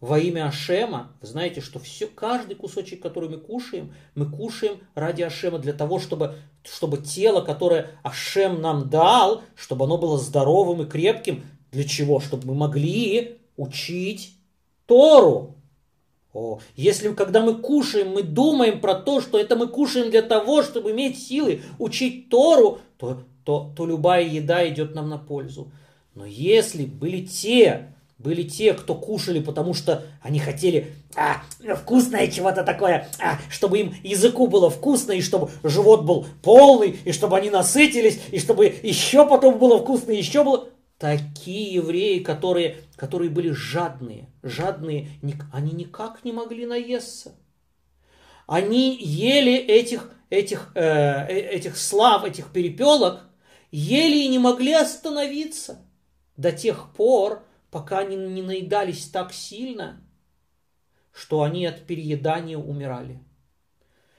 во 0.01 0.19
имя 0.19 0.49
Ашема, 0.49 1.17
вы 1.21 1.29
знаете, 1.29 1.61
что 1.61 1.79
все, 1.79 2.09
каждый 2.09 2.57
кусочек, 2.57 3.01
который 3.01 3.29
мы 3.29 3.39
кушаем, 3.39 3.95
мы 4.17 4.29
кушаем 4.29 4.81
ради 4.97 5.23
Ашема, 5.23 5.61
для 5.61 5.73
того, 5.73 6.01
чтобы, 6.01 6.35
чтобы 6.65 6.99
тело, 6.99 7.41
которое 7.41 7.91
Ашем 8.03 8.61
нам 8.61 8.91
дал, 8.91 9.43
чтобы 9.55 9.85
оно 9.85 9.97
было 9.97 10.19
здоровым 10.19 10.83
и 10.83 10.91
крепким. 10.91 11.45
Для 11.71 11.85
чего? 11.85 12.19
Чтобы 12.19 12.49
мы 12.49 12.55
могли 12.55 13.39
учить 13.57 14.37
Тору. 14.87 15.62
О, 16.35 16.61
если 16.77 17.13
когда 17.13 17.43
мы 17.43 17.57
кушаем, 17.57 18.13
мы 18.13 18.23
думаем 18.23 18.81
про 18.81 18.95
то, 18.95 19.21
что 19.21 19.39
это 19.39 19.55
мы 19.55 19.69
кушаем 19.69 20.11
для 20.11 20.23
того, 20.23 20.63
чтобы 20.63 20.93
иметь 20.93 21.23
силы 21.23 21.61
учить 21.79 22.31
Тору, 22.31 22.79
то, 22.97 23.23
то, 23.45 23.71
то 23.77 23.87
любая 23.87 24.25
еда 24.25 24.67
идет 24.69 24.95
нам 24.95 25.11
на 25.11 25.19
пользу. 25.19 25.71
Но 26.15 26.25
если 26.25 26.87
были 26.87 27.21
те, 27.21 27.93
были 28.23 28.45
те, 28.45 28.73
кто 28.73 28.95
кушали, 28.95 29.41
потому 29.41 29.75
что 29.75 30.05
они 30.23 30.39
хотели 30.39 30.93
а, 31.17 31.43
вкусное 31.77 32.29
чего-то 32.29 32.63
такое, 32.63 33.09
а, 33.21 33.39
чтобы 33.51 33.81
им 33.81 33.95
языку 34.03 34.47
было 34.47 34.71
вкусно, 34.71 35.13
и 35.13 35.21
чтобы 35.21 35.51
живот 35.63 36.05
был 36.05 36.27
полный, 36.43 36.99
и 37.05 37.13
чтобы 37.13 37.37
они 37.37 37.51
насытились, 37.51 38.21
и 38.31 38.39
чтобы 38.39 38.75
еще 38.83 39.27
потом 39.27 39.59
было 39.59 39.81
вкусно, 39.81 40.13
еще 40.13 40.45
было 40.45 40.69
такие 41.03 41.75
евреи, 41.75 42.21
которые, 42.21 42.77
которые 42.95 43.29
были 43.29 43.51
жадные, 43.51 44.29
жадные, 44.45 45.09
они 45.53 45.73
никак 45.73 46.25
не 46.25 46.31
могли 46.31 46.65
наесться. 46.65 47.35
Они 48.47 48.97
ели 48.97 49.53
этих, 49.53 50.13
этих, 50.31 50.71
э, 50.77 50.81
э, 50.81 51.39
этих 51.57 51.77
слав, 51.77 52.25
этих 52.25 52.53
перепелок, 52.53 53.25
ели 53.73 54.19
и 54.19 54.29
не 54.29 54.39
могли 54.39 54.75
остановиться 54.75 55.85
до 56.37 56.53
тех 56.53 56.93
пор, 56.95 57.43
пока 57.73 57.99
они 57.99 58.15
не 58.15 58.43
наедались 58.43 59.07
так 59.09 59.33
сильно, 59.33 60.01
что 61.13 61.43
они 61.43 61.67
от 61.67 61.85
переедания 61.85 62.57
умирали. 62.57 63.19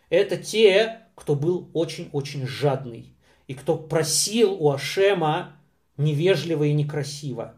Это 0.09 0.35
те, 0.35 1.07
кто 1.15 1.35
был 1.35 1.69
очень-очень 1.73 2.45
жадный, 2.45 3.15
и 3.47 3.53
кто 3.53 3.77
просил 3.77 4.51
у 4.51 4.69
Ашема 4.69 5.62
невежливо 5.97 6.63
и 6.63 6.73
некрасиво. 6.73 7.55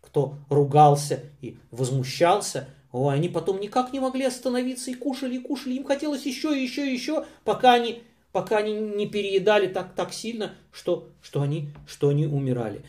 Кто 0.00 0.38
ругался 0.48 1.24
и 1.40 1.58
возмущался, 1.70 2.68
о, 2.92 3.08
они 3.08 3.28
потом 3.28 3.58
никак 3.60 3.92
не 3.92 4.00
могли 4.00 4.24
остановиться 4.24 4.90
и 4.90 4.94
кушали, 4.94 5.36
и 5.36 5.40
кушали. 5.40 5.74
Им 5.74 5.84
хотелось 5.84 6.26
еще, 6.26 6.56
и 6.56 6.62
еще, 6.62 6.86
и 6.86 6.92
еще, 6.92 7.24
пока 7.44 7.72
они, 7.72 8.02
пока 8.32 8.58
они 8.58 8.74
не 8.74 9.06
переедали 9.06 9.66
так, 9.66 9.94
так 9.94 10.12
сильно, 10.12 10.54
что, 10.70 11.08
что, 11.22 11.40
они, 11.40 11.70
что 11.86 12.10
они 12.10 12.26
умирали. 12.26 12.84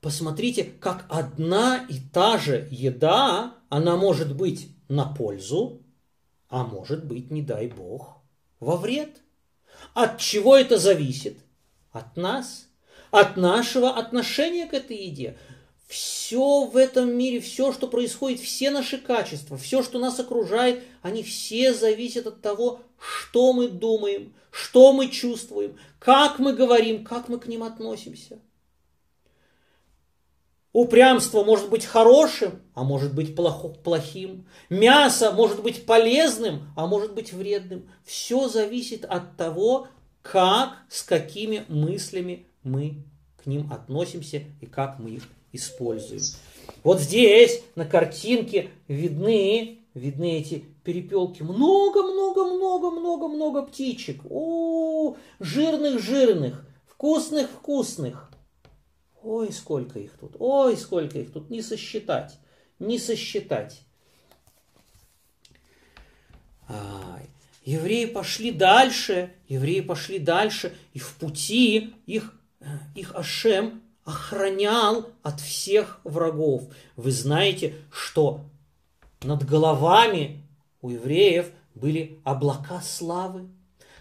Посмотрите, 0.00 0.64
как 0.64 1.04
одна 1.08 1.84
и 1.88 1.98
та 2.12 2.38
же 2.38 2.68
еда, 2.70 3.54
она 3.68 3.96
может 3.96 4.34
быть 4.34 4.70
на 4.88 5.04
пользу, 5.04 5.82
а 6.48 6.64
может 6.64 7.04
быть, 7.04 7.30
не 7.30 7.42
дай 7.42 7.66
бог, 7.66 8.22
во 8.60 8.76
вред. 8.76 9.20
От 9.92 10.18
чего 10.18 10.56
это 10.56 10.78
зависит? 10.78 11.38
От 11.92 12.16
нас, 12.16 12.68
от 13.10 13.36
нашего 13.36 13.90
отношения 13.90 14.66
к 14.66 14.74
этой 14.74 14.96
еде. 14.96 15.38
Все 15.86 16.64
в 16.64 16.76
этом 16.76 17.10
мире, 17.10 17.40
все, 17.40 17.72
что 17.72 17.86
происходит, 17.86 18.40
все 18.40 18.70
наши 18.70 18.98
качества, 18.98 19.56
все, 19.56 19.82
что 19.82 19.98
нас 19.98 20.20
окружает, 20.20 20.82
они 21.00 21.22
все 21.22 21.72
зависят 21.72 22.26
от 22.26 22.42
того, 22.42 22.80
что 22.98 23.54
мы 23.54 23.68
думаем, 23.68 24.34
что 24.50 24.92
мы 24.92 25.08
чувствуем, 25.08 25.78
как 25.98 26.38
мы 26.38 26.52
говорим, 26.52 27.04
как 27.04 27.28
мы 27.28 27.38
к 27.38 27.46
ним 27.46 27.62
относимся. 27.62 28.38
Упрямство 30.74 31.42
может 31.42 31.70
быть 31.70 31.86
хорошим, 31.86 32.60
а 32.74 32.84
может 32.84 33.14
быть 33.14 33.34
плохим. 33.34 34.46
Мясо 34.68 35.32
может 35.32 35.62
быть 35.62 35.86
полезным, 35.86 36.70
а 36.76 36.86
может 36.86 37.14
быть 37.14 37.32
вредным. 37.32 37.90
Все 38.04 38.48
зависит 38.48 39.04
от 39.06 39.36
того, 39.36 39.88
как, 40.30 40.76
с 40.90 41.02
какими 41.02 41.64
мыслями 41.68 42.46
мы 42.62 43.02
к 43.42 43.46
ним 43.46 43.72
относимся 43.72 44.42
и 44.60 44.66
как 44.66 44.98
мы 44.98 45.12
их 45.12 45.22
используем. 45.52 46.20
Вот 46.84 47.00
здесь 47.00 47.62
на 47.76 47.86
картинке 47.86 48.68
видны, 48.88 49.78
видны 49.94 50.38
эти 50.38 50.66
перепелки. 50.84 51.42
Много-много-много-много-много 51.42 53.62
птичек. 53.62 54.20
О, 54.28 55.16
жирных-жирных, 55.40 56.62
вкусных-вкусных. 56.88 58.30
Ой, 59.22 59.50
сколько 59.52 59.98
их 59.98 60.12
тут, 60.18 60.36
ой, 60.38 60.76
сколько 60.76 61.18
их 61.18 61.32
тут, 61.32 61.48
не 61.50 61.62
сосчитать, 61.62 62.38
не 62.78 62.98
сосчитать. 62.98 63.80
Ай. 66.68 67.28
Евреи 67.68 68.06
пошли 68.06 68.50
дальше, 68.50 69.34
евреи 69.46 69.82
пошли 69.82 70.18
дальше, 70.18 70.74
и 70.94 70.98
в 70.98 71.14
пути 71.16 71.92
их, 72.06 72.32
их 72.94 73.14
Ашем 73.14 73.82
охранял 74.04 75.10
от 75.22 75.38
всех 75.42 76.00
врагов. 76.02 76.62
Вы 76.96 77.12
знаете, 77.12 77.74
что 77.92 78.40
над 79.20 79.44
головами 79.44 80.48
у 80.80 80.88
евреев 80.88 81.50
были 81.74 82.18
облака 82.24 82.80
славы, 82.80 83.50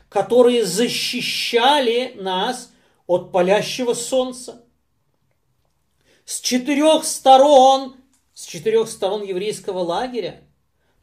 которые 0.08 0.66
защищали 0.66 2.14
нас 2.16 2.72
от 3.06 3.34
палящего 3.34 3.96
солнца. 3.96 4.64
С 6.24 6.40
четырех 6.40 7.04
сторон, 7.04 7.98
с 8.34 8.46
четырех 8.46 8.88
сторон 8.88 9.24
еврейского 9.24 9.80
лагеря 9.80 10.47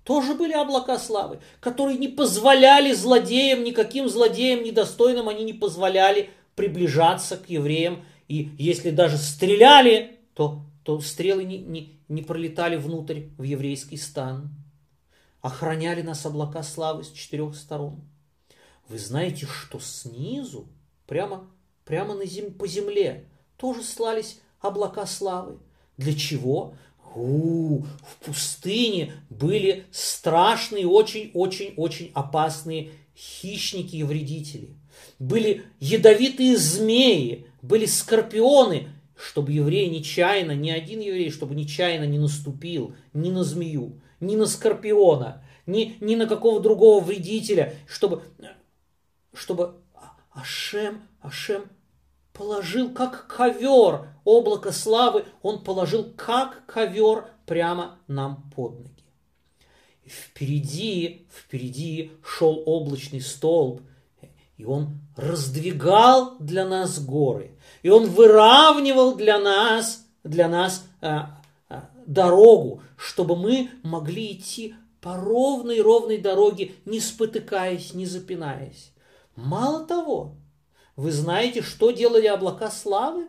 тоже 0.05 0.35
были 0.35 0.53
облака 0.53 0.99
славы, 0.99 1.41
которые 1.61 1.99
не 1.99 2.09
позволяли 2.09 2.93
злодеям, 2.93 3.65
никаким 3.65 4.09
злодеям 4.09 4.63
недостойным, 4.63 5.29
они 5.29 5.45
не 5.45 5.55
позволяли 5.55 6.31
приближаться 6.55 7.39
к 7.39 7.49
евреям. 7.49 8.05
И 8.29 8.51
если 8.59 8.91
даже 8.91 9.17
стреляли, 9.17 10.21
то, 10.35 10.63
то 10.83 11.01
стрелы 11.01 11.45
не, 11.45 11.59
не, 11.59 11.99
не 12.09 12.23
пролетали 12.23 12.77
внутрь 12.77 13.23
в 13.39 13.43
еврейский 13.43 13.97
стан. 13.97 14.51
Охраняли 15.41 16.03
нас 16.03 16.25
облака 16.27 16.63
славы 16.63 17.05
с 17.05 17.11
четырех 17.11 17.55
сторон. 17.57 18.05
Вы 18.89 18.99
знаете, 18.99 19.47
что 19.47 19.79
снизу, 19.79 20.69
прямо, 21.07 21.51
прямо 21.87 22.15
на 22.15 22.27
зем, 22.27 22.53
по 22.53 22.67
земле, 22.67 23.27
тоже 23.57 23.83
слались 23.83 24.41
облака 24.61 25.07
славы. 25.07 25.59
Для 25.97 26.15
чего? 26.15 26.75
У, 27.15 27.83
в 27.83 28.17
пустыне 28.25 29.13
были 29.31 29.85
страшные, 29.93 30.87
очень-очень-очень 30.87 32.11
опасные 32.15 32.91
хищники 33.17 33.97
и 33.97 34.03
вредители. 34.03 34.71
Были 35.19 35.63
ядовитые 35.79 36.57
змеи, 36.57 37.47
были 37.63 37.87
скорпионы, 37.87 38.89
чтобы 39.17 39.53
еврей 39.53 39.89
нечаянно, 39.89 40.53
ни 40.53 40.71
один 40.71 41.01
еврей, 41.01 41.31
чтобы 41.31 41.55
нечаянно 41.55 42.05
не 42.05 42.19
наступил 42.19 42.95
ни 43.13 43.31
на 43.31 43.45
змею, 43.45 44.01
ни 44.21 44.35
на 44.35 44.47
скорпиона, 44.47 45.45
ни, 45.67 45.97
ни 46.01 46.17
на 46.17 46.27
какого 46.27 46.61
другого 46.61 47.03
вредителя, 47.03 47.75
чтобы, 47.87 48.23
чтобы 49.33 49.77
Ашем, 50.33 51.03
Ашем 51.21 51.63
положил 52.35 52.93
как 52.93 53.27
ковер 53.27 54.09
облако 54.25 54.73
славы, 54.73 55.25
он 55.41 55.65
положил 55.65 56.13
как 56.17 56.67
ковер 56.67 57.27
прямо 57.47 57.99
нам 58.07 58.51
под 58.55 58.81
ноги. 58.81 58.91
И 60.03 60.11
впереди, 60.11 61.27
впереди 61.35 62.13
шел 62.23 62.63
облачный 62.67 63.23
столб, 63.23 63.81
и 64.59 64.65
он 64.65 64.99
раздвигал 65.17 66.37
для 66.39 66.67
нас 66.67 67.01
горы, 67.01 67.53
и 67.83 67.89
он 67.89 68.07
выравнивал 68.11 69.15
для 69.15 69.39
нас, 69.39 70.05
для 70.23 70.49
нас 70.49 70.85
а, 71.01 71.41
а, 71.69 71.89
дорогу, 72.07 72.83
чтобы 72.97 73.37
мы 73.37 73.71
могли 73.83 74.33
идти 74.33 74.75
по 75.01 75.17
ровной-ровной 75.17 76.19
дороге, 76.19 76.73
не 76.85 77.01
спотыкаясь, 77.01 77.95
не 77.95 78.07
запинаясь. 78.07 78.93
Мало 79.37 79.87
того, 79.87 80.37
вы 80.97 81.11
знаете, 81.11 81.63
что 81.63 81.91
делали 81.91 82.27
облака 82.27 82.71
славы? 82.71 83.27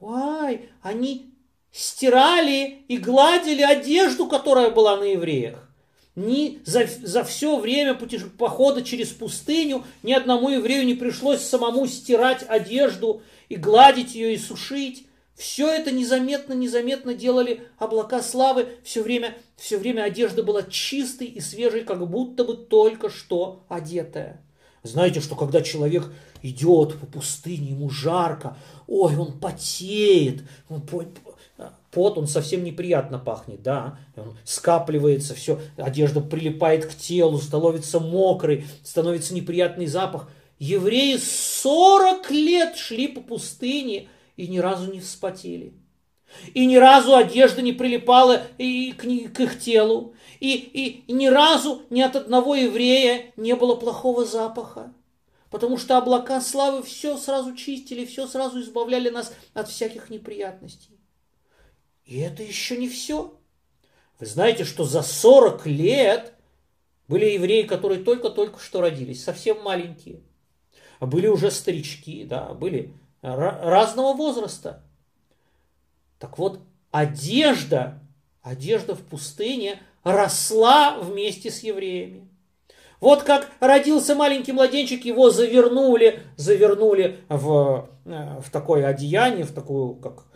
Ой, 0.00 0.68
они 0.82 1.34
стирали 1.70 2.82
и 2.88 2.98
гладили 2.98 3.62
одежду, 3.62 4.26
которая 4.26 4.70
была 4.70 4.96
на 4.96 5.04
евреях. 5.04 5.68
Ни 6.16 6.60
за, 6.64 6.86
за 6.86 7.22
все 7.22 7.58
время 7.58 7.94
путеше... 7.94 8.26
похода 8.26 8.82
через 8.82 9.08
пустыню 9.08 9.84
ни 10.02 10.12
одному 10.12 10.50
еврею 10.50 10.84
не 10.84 10.94
пришлось 10.94 11.40
самому 11.40 11.86
стирать 11.86 12.44
одежду 12.48 13.22
и 13.48 13.54
гладить 13.54 14.14
ее 14.14 14.34
и 14.34 14.38
сушить. 14.38 15.06
Все 15.36 15.68
это 15.68 15.92
незаметно, 15.92 16.52
незаметно 16.52 17.14
делали 17.14 17.62
облака 17.78 18.22
славы. 18.22 18.68
Все 18.82 19.02
время, 19.02 19.38
все 19.56 19.78
время 19.78 20.02
одежда 20.02 20.42
была 20.42 20.64
чистой 20.64 21.28
и 21.28 21.40
свежей, 21.40 21.84
как 21.84 22.06
будто 22.10 22.44
бы 22.44 22.56
только 22.56 23.08
что 23.08 23.64
одетая. 23.68 24.44
Знаете, 24.82 25.20
что 25.20 25.34
когда 25.34 25.60
человек 25.60 26.10
идет 26.42 26.98
по 26.98 27.06
пустыне, 27.06 27.70
ему 27.70 27.90
жарко, 27.90 28.56
ой, 28.86 29.16
он 29.16 29.38
потеет, 29.38 30.42
пот, 31.90 32.16
он 32.16 32.26
совсем 32.26 32.64
неприятно 32.64 33.18
пахнет, 33.18 33.62
да, 33.62 33.98
он 34.16 34.36
скапливается, 34.44 35.34
все, 35.34 35.60
одежда 35.76 36.20
прилипает 36.20 36.86
к 36.86 36.94
телу, 36.94 37.38
становится 37.38 38.00
мокрой, 38.00 38.64
становится 38.82 39.34
неприятный 39.34 39.86
запах. 39.86 40.30
Евреи 40.58 41.18
40 41.18 42.30
лет 42.30 42.76
шли 42.76 43.08
по 43.08 43.20
пустыне 43.20 44.08
и 44.36 44.46
ни 44.46 44.58
разу 44.58 44.90
не 44.92 45.00
вспотели. 45.00 45.74
И 46.54 46.66
ни 46.66 46.76
разу 46.76 47.14
одежда 47.14 47.62
не 47.62 47.72
прилипала 47.72 48.42
и 48.58 48.92
к, 48.92 49.02
к 49.02 49.40
их 49.40 49.58
телу. 49.58 50.14
И, 50.38 50.54
и, 50.54 51.12
ни 51.12 51.26
разу 51.26 51.82
ни 51.90 52.00
от 52.00 52.16
одного 52.16 52.54
еврея 52.54 53.32
не 53.36 53.54
было 53.54 53.74
плохого 53.74 54.24
запаха. 54.24 54.92
Потому 55.50 55.76
что 55.76 55.98
облака 55.98 56.40
славы 56.40 56.82
все 56.82 57.16
сразу 57.16 57.54
чистили, 57.56 58.04
все 58.04 58.26
сразу 58.26 58.60
избавляли 58.60 59.10
нас 59.10 59.34
от 59.52 59.68
всяких 59.68 60.08
неприятностей. 60.08 60.98
И 62.04 62.18
это 62.20 62.42
еще 62.42 62.76
не 62.76 62.88
все. 62.88 63.36
Вы 64.18 64.26
знаете, 64.26 64.64
что 64.64 64.84
за 64.84 65.02
40 65.02 65.66
лет 65.66 66.34
были 67.08 67.24
евреи, 67.26 67.62
которые 67.62 68.02
только-только 68.02 68.60
что 68.60 68.80
родились, 68.80 69.24
совсем 69.24 69.62
маленькие. 69.62 70.22
Были 71.00 71.26
уже 71.26 71.50
старички, 71.50 72.24
да, 72.24 72.52
были 72.52 72.94
разного 73.22 74.14
возраста. 74.14 74.84
Так 76.20 76.38
вот, 76.38 76.60
одежда, 76.90 77.98
одежда 78.42 78.94
в 78.94 79.00
пустыне 79.00 79.80
росла 80.04 80.98
вместе 80.98 81.50
с 81.50 81.60
евреями. 81.60 82.28
Вот 83.00 83.22
как 83.22 83.50
родился 83.60 84.14
маленький 84.14 84.52
младенчик, 84.52 85.06
его 85.06 85.30
завернули, 85.30 86.22
завернули 86.36 87.20
в, 87.30 87.88
э, 88.04 88.40
в 88.40 88.50
такое 88.50 88.86
одеяние, 88.86 89.46
в 89.46 89.54
такую, 89.54 89.94
как 89.94 90.26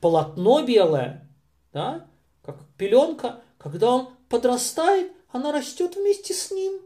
полотно 0.00 0.62
белое, 0.62 1.30
да, 1.72 2.08
как 2.42 2.56
пеленка. 2.76 3.40
Когда 3.58 3.92
он 3.92 4.08
подрастает, 4.28 5.12
она 5.30 5.52
растет 5.52 5.94
вместе 5.94 6.34
с 6.34 6.50
ним. 6.50 6.80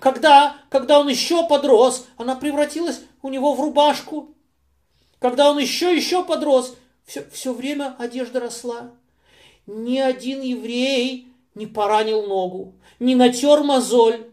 Когда, 0.00 0.56
когда 0.68 0.98
он 0.98 1.08
еще 1.08 1.46
подрос, 1.46 2.06
она 2.16 2.34
превратилась 2.34 3.00
у 3.22 3.28
него 3.28 3.54
в 3.54 3.60
рубашку. 3.60 4.34
Когда 5.20 5.50
он 5.50 5.58
еще, 5.58 5.94
еще 5.94 6.24
подрос, 6.24 6.76
все, 7.08 7.28
все 7.30 7.54
время 7.54 7.96
одежда 7.98 8.38
росла. 8.38 8.92
Ни 9.66 9.98
один 9.98 10.42
еврей 10.42 11.32
не 11.54 11.66
поранил 11.66 12.26
ногу, 12.26 12.74
не 13.00 13.14
натер 13.14 13.62
мозоль. 13.62 14.30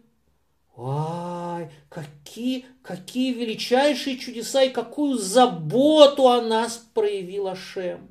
Ай, 0.78 1.72
какие, 1.88 2.66
какие 2.84 3.32
величайшие 3.32 4.18
чудеса 4.18 4.64
и 4.64 4.74
какую 4.74 5.18
заботу 5.18 6.28
о 6.28 6.42
нас 6.42 6.86
проявил 6.94 7.48
Ашем. 7.48 8.10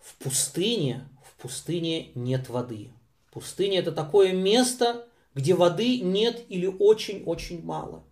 В 0.00 0.14
пустыне, 0.24 1.06
в 1.22 1.34
пустыне 1.42 2.12
нет 2.14 2.48
воды. 2.48 2.90
Пустыня 3.30 3.80
это 3.80 3.92
такое 3.92 4.32
место, 4.32 5.06
где 5.34 5.54
воды 5.54 6.00
нет 6.00 6.44
или 6.48 6.66
очень-очень 6.66 7.62
мало. 7.62 8.04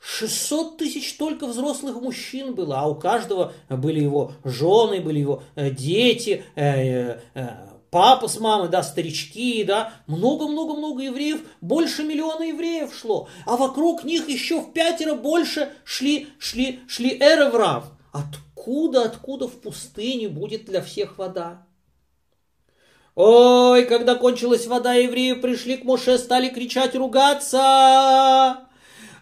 600 0.00 0.76
тысяч 0.76 1.16
только 1.16 1.46
взрослых 1.46 2.00
мужчин 2.00 2.54
было, 2.54 2.80
а 2.80 2.88
у 2.88 2.94
каждого 2.94 3.52
были 3.68 4.00
его 4.00 4.32
жены, 4.44 5.00
были 5.00 5.18
его 5.18 5.42
э, 5.56 5.70
дети, 5.70 6.44
э, 6.54 7.18
э, 7.34 7.48
папа 7.90 8.28
с 8.28 8.38
мамой, 8.38 8.68
да, 8.68 8.82
старички, 8.82 9.64
да, 9.64 9.92
много-много-много 10.06 11.02
евреев, 11.02 11.40
больше 11.60 12.04
миллиона 12.04 12.44
евреев 12.44 12.94
шло, 12.94 13.28
а 13.44 13.56
вокруг 13.56 14.04
них 14.04 14.28
еще 14.28 14.60
в 14.60 14.72
пятеро 14.72 15.14
больше 15.14 15.70
шли, 15.84 16.28
шли, 16.38 16.80
шли 16.86 17.16
эреврав. 17.18 17.86
Откуда, 18.12 19.04
откуда 19.04 19.48
в 19.48 19.60
пустыне 19.60 20.28
будет 20.28 20.64
для 20.64 20.80
всех 20.80 21.18
вода? 21.18 21.66
Ой, 23.14 23.84
когда 23.86 24.14
кончилась 24.14 24.68
вода, 24.68 24.94
евреи 24.94 25.32
пришли 25.32 25.76
к 25.76 25.84
Моше, 25.84 26.18
стали 26.18 26.48
кричать, 26.50 26.94
ругаться. 26.94 28.67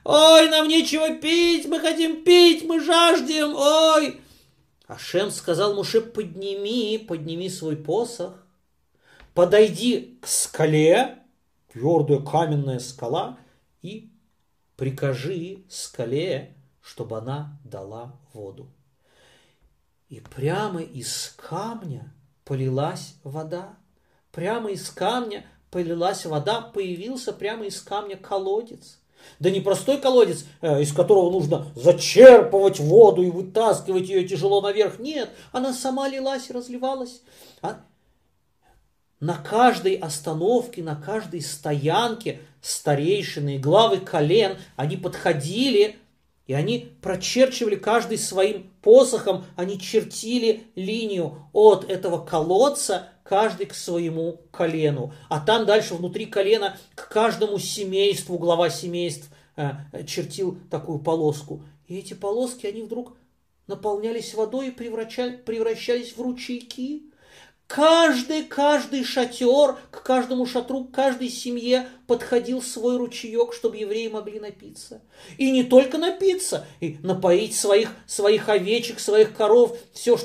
Ой, 0.08 0.48
нам 0.50 0.68
нечего 0.68 1.16
пить, 1.16 1.66
мы 1.66 1.80
хотим 1.80 2.22
пить, 2.22 2.64
мы 2.64 2.78
жаждем, 2.78 3.56
ой. 3.56 4.20
Ашем 4.86 5.32
сказал 5.32 5.74
Муше, 5.74 6.00
подними, 6.00 6.96
подними 6.96 7.50
свой 7.50 7.76
посох, 7.76 8.34
подойди 9.34 10.16
к 10.22 10.28
скале, 10.28 11.18
твердая 11.72 12.20
каменная 12.20 12.78
скала, 12.78 13.36
и 13.82 14.12
прикажи 14.76 15.64
скале, 15.68 16.54
чтобы 16.80 17.18
она 17.18 17.58
дала 17.64 18.16
воду. 18.32 18.70
И 20.08 20.20
прямо 20.20 20.82
из 20.82 21.34
камня 21.36 22.14
полилась 22.44 23.16
вода. 23.24 23.74
Прямо 24.30 24.70
из 24.70 24.88
камня 24.88 25.44
полилась 25.72 26.26
вода, 26.26 26.60
появился 26.60 27.32
прямо 27.32 27.64
из 27.64 27.82
камня 27.82 28.16
колодец. 28.16 29.00
Да 29.38 29.50
не 29.50 29.60
простой 29.60 29.98
колодец, 29.98 30.44
э, 30.60 30.82
из 30.82 30.92
которого 30.92 31.30
нужно 31.30 31.66
зачерпывать 31.74 32.80
воду 32.80 33.22
и 33.22 33.30
вытаскивать 33.30 34.08
ее 34.08 34.26
тяжело 34.26 34.60
наверх. 34.60 34.98
Нет, 34.98 35.30
она 35.52 35.72
сама 35.72 36.08
лилась 36.08 36.48
и 36.48 36.52
разливалась. 36.52 37.22
А 37.62 37.80
на 39.20 39.36
каждой 39.36 39.94
остановке, 39.94 40.82
на 40.82 40.96
каждой 40.96 41.40
стоянке 41.40 42.40
старейшины 42.60 43.56
и 43.56 43.58
главы 43.58 43.98
колен, 43.98 44.58
они 44.76 44.96
подходили, 44.96 45.96
и 46.46 46.52
они 46.52 46.92
прочерчивали 47.02 47.76
каждый 47.76 48.18
своим 48.18 48.70
посохом, 48.82 49.44
они 49.56 49.80
чертили 49.80 50.64
линию 50.76 51.48
от 51.52 51.90
этого 51.90 52.24
колодца 52.24 53.08
каждый 53.24 53.66
к 53.66 53.74
своему 53.74 54.40
колену. 54.52 55.12
А 55.28 55.40
там 55.40 55.66
дальше 55.66 55.94
внутри 55.94 56.26
колена 56.26 56.78
к 56.94 57.08
каждому 57.08 57.58
семейству, 57.58 58.38
глава 58.38 58.70
семейств 58.70 59.28
э, 59.56 59.72
чертил 60.06 60.58
такую 60.70 61.00
полоску. 61.00 61.64
И 61.88 61.96
эти 61.96 62.14
полоски, 62.14 62.66
они 62.66 62.82
вдруг 62.82 63.16
наполнялись 63.66 64.34
водой 64.34 64.68
и 64.68 64.70
превращались 64.70 66.16
в 66.16 66.20
ручейки. 66.20 67.02
Каждый, 67.66 68.44
каждый 68.44 69.02
шатер, 69.02 69.76
к 69.90 70.04
каждому 70.04 70.46
шатру, 70.46 70.84
к 70.84 70.92
каждой 70.92 71.28
семье 71.28 71.88
подходил 72.06 72.62
свой 72.62 72.96
ручеек, 72.96 73.52
чтобы 73.52 73.76
евреи 73.76 74.06
могли 74.06 74.38
напиться. 74.38 75.02
И 75.36 75.50
не 75.50 75.64
только 75.64 75.98
напиться, 75.98 76.64
и 76.78 76.98
напоить 77.02 77.56
своих, 77.56 77.90
своих 78.06 78.48
овечек, 78.48 79.00
своих 79.00 79.34
коров, 79.34 79.76
все, 79.92 80.16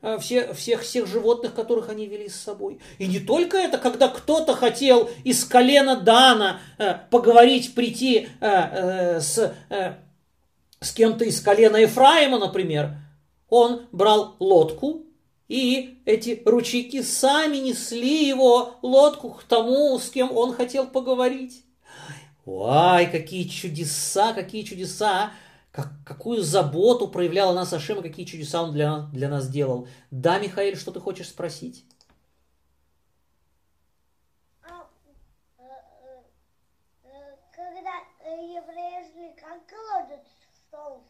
э, 0.00 0.18
все, 0.20 0.54
всех, 0.54 0.82
всех 0.82 1.08
животных, 1.08 1.54
которых 1.54 1.88
они 1.88 2.06
вели 2.06 2.28
с 2.28 2.36
собой. 2.36 2.78
И 2.98 3.08
не 3.08 3.18
только 3.18 3.56
это, 3.56 3.78
когда 3.78 4.06
кто-то 4.06 4.54
хотел 4.54 5.10
из 5.24 5.44
колена 5.44 5.96
Дана 5.96 6.60
э, 6.78 6.94
поговорить, 7.10 7.74
прийти 7.74 8.28
э, 8.40 8.46
э, 8.46 9.20
с, 9.20 9.52
с 10.80 10.92
кем-то 10.92 11.24
из 11.24 11.40
колена 11.40 11.78
Ефраима, 11.78 12.38
например, 12.38 12.92
он 13.48 13.86
брал 13.90 14.36
лодку, 14.38 15.05
и 15.48 16.00
эти 16.04 16.42
ручейки 16.44 17.02
сами 17.02 17.58
несли 17.58 18.26
его 18.26 18.78
лодку 18.82 19.30
к 19.30 19.44
тому, 19.44 19.98
с 19.98 20.10
кем 20.10 20.36
он 20.36 20.52
хотел 20.54 20.88
поговорить. 20.88 21.64
Ой, 22.44 23.06
какие 23.06 23.44
чудеса, 23.44 24.32
какие 24.32 24.62
чудеса! 24.62 25.32
Как, 25.70 25.90
какую 26.06 26.42
заботу 26.42 27.06
проявляла 27.06 27.52
нас 27.52 27.70
Ашема, 27.72 28.00
какие 28.00 28.24
чудеса 28.24 28.62
он 28.62 28.72
для, 28.72 29.10
для 29.12 29.28
нас 29.28 29.46
делал. 29.46 29.88
Да, 30.10 30.38
Михаил, 30.38 30.74
что 30.74 30.90
ты 30.90 31.00
хочешь 31.00 31.28
спросить? 31.28 31.84
А, 34.62 34.88
когда 37.54 37.90
евреи 38.24 39.12
жили, 39.12 39.36
как 39.38 39.66
колодец 39.66 40.24
шел? 40.70 41.02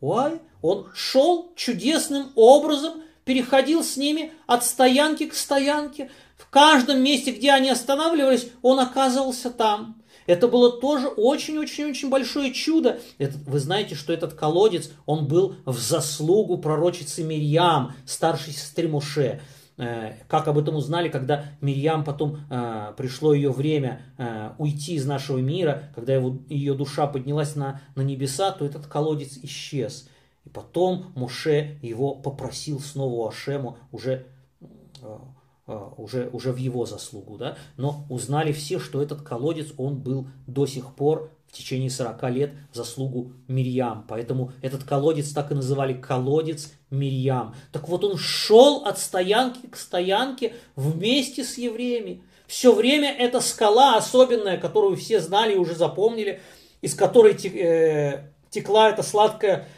Ой, 0.00 0.40
он 0.62 0.90
шел 0.94 1.52
чудесным 1.54 2.32
образом 2.34 3.02
переходил 3.28 3.84
с 3.84 3.98
ними 3.98 4.32
от 4.46 4.64
стоянки 4.64 5.26
к 5.26 5.34
стоянке. 5.34 6.10
В 6.38 6.48
каждом 6.48 7.02
месте, 7.02 7.30
где 7.30 7.52
они 7.52 7.68
останавливались, 7.68 8.48
он 8.62 8.80
оказывался 8.80 9.50
там. 9.50 10.02
Это 10.24 10.48
было 10.48 10.80
тоже 10.80 11.08
очень-очень-очень 11.08 12.08
большое 12.08 12.54
чудо. 12.54 13.00
Это, 13.18 13.36
вы 13.46 13.58
знаете, 13.58 13.96
что 13.96 14.14
этот 14.14 14.32
колодец, 14.32 14.90
он 15.04 15.28
был 15.28 15.56
в 15.66 15.76
заслугу 15.78 16.56
пророчицы 16.56 17.22
Мирьям, 17.22 17.92
старшей 18.06 18.54
сестры 18.54 18.88
Муше. 18.88 19.42
Э, 19.76 20.14
как 20.26 20.48
об 20.48 20.56
этом 20.56 20.76
узнали, 20.76 21.10
когда 21.10 21.44
Мирьям 21.60 22.04
потом 22.04 22.38
э, 22.48 22.94
пришло 22.96 23.34
ее 23.34 23.52
время 23.52 24.00
э, 24.16 24.52
уйти 24.56 24.94
из 24.94 25.04
нашего 25.04 25.36
мира, 25.36 25.90
когда 25.94 26.14
его, 26.14 26.38
ее 26.48 26.72
душа 26.72 27.06
поднялась 27.06 27.56
на, 27.56 27.82
на 27.94 28.00
небеса, 28.00 28.52
то 28.52 28.64
этот 28.64 28.86
колодец 28.86 29.38
исчез. 29.42 30.08
И 30.44 30.48
потом 30.48 31.12
Муше 31.14 31.78
его 31.82 32.14
попросил 32.14 32.80
снова 32.80 33.28
Ашему 33.28 33.76
уже, 33.92 34.26
э, 34.60 35.18
э, 35.66 35.88
уже, 35.96 36.30
уже 36.32 36.52
в 36.52 36.56
его 36.56 36.86
заслугу. 36.86 37.36
Да? 37.36 37.56
Но 37.76 38.04
узнали 38.08 38.52
все, 38.52 38.78
что 38.78 39.02
этот 39.02 39.22
колодец, 39.22 39.68
он 39.76 39.98
был 39.98 40.26
до 40.46 40.66
сих 40.66 40.94
пор 40.94 41.30
в 41.48 41.52
течение 41.52 41.90
40 41.90 42.30
лет 42.30 42.52
заслугу 42.72 43.32
Мирьям. 43.48 44.04
Поэтому 44.06 44.52
этот 44.60 44.84
колодец 44.84 45.32
так 45.32 45.50
и 45.50 45.54
называли 45.54 45.94
колодец 45.94 46.72
Мирьям. 46.90 47.54
Так 47.72 47.88
вот 47.88 48.04
он 48.04 48.18
шел 48.18 48.84
от 48.84 48.98
стоянки 48.98 49.66
к 49.66 49.76
стоянке 49.76 50.54
вместе 50.76 51.44
с 51.44 51.56
евреями. 51.56 52.22
Все 52.46 52.74
время 52.74 53.14
эта 53.14 53.40
скала 53.40 53.96
особенная, 53.96 54.58
которую 54.58 54.96
все 54.96 55.20
знали 55.20 55.54
и 55.54 55.58
уже 55.58 55.74
запомнили, 55.74 56.40
из 56.80 56.94
которой 56.94 57.34
э, 57.34 58.24
текла 58.50 58.90
эта 58.90 59.02
сладкая 59.02 59.68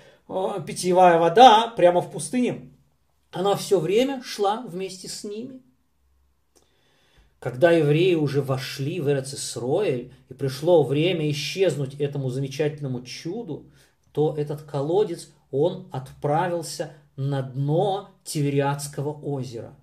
питьевая 0.66 1.18
вода 1.18 1.68
прямо 1.76 2.00
в 2.00 2.10
пустыне, 2.10 2.70
она 3.32 3.56
все 3.56 3.80
время 3.80 4.22
шла 4.22 4.62
вместе 4.62 5.08
с 5.08 5.24
ними. 5.24 5.60
Когда 7.38 7.70
евреи 7.70 8.14
уже 8.14 8.42
вошли 8.42 9.00
в 9.00 9.08
Эрцисроэль, 9.08 10.12
и 10.28 10.34
пришло 10.34 10.82
время 10.84 11.30
исчезнуть 11.30 11.94
этому 11.94 12.28
замечательному 12.30 13.02
чуду, 13.02 13.64
то 14.12 14.34
этот 14.36 14.62
колодец, 14.62 15.30
он 15.50 15.88
отправился 15.90 16.92
на 17.16 17.42
дно 17.42 18.10
Тивериадского 18.24 19.12
озера. 19.12 19.74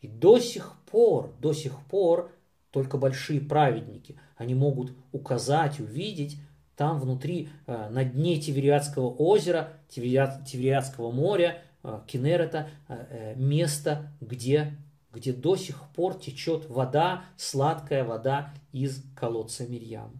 И 0.00 0.08
до 0.08 0.38
сих 0.38 0.74
пор, 0.90 1.32
до 1.40 1.52
сих 1.52 1.78
пор 1.90 2.32
только 2.70 2.96
большие 2.96 3.40
праведники, 3.40 4.16
они 4.36 4.54
могут 4.54 4.92
указать, 5.12 5.80
увидеть 5.80 6.38
там 6.78 7.00
внутри, 7.00 7.48
э, 7.66 7.88
на 7.90 8.04
дне 8.04 8.40
Тивериадского 8.40 9.10
озера, 9.10 9.72
Тивериадского 9.90 11.10
моря, 11.10 11.60
э, 11.82 12.00
Кенерета, 12.06 12.70
э, 12.88 13.34
место, 13.36 14.12
где 14.20 14.78
где 15.10 15.32
до 15.32 15.56
сих 15.56 15.80
пор 15.96 16.14
течет 16.14 16.68
вода, 16.68 17.24
сладкая 17.36 18.04
вода 18.04 18.52
из 18.72 19.02
колодца 19.16 19.66
Мирьям. 19.66 20.12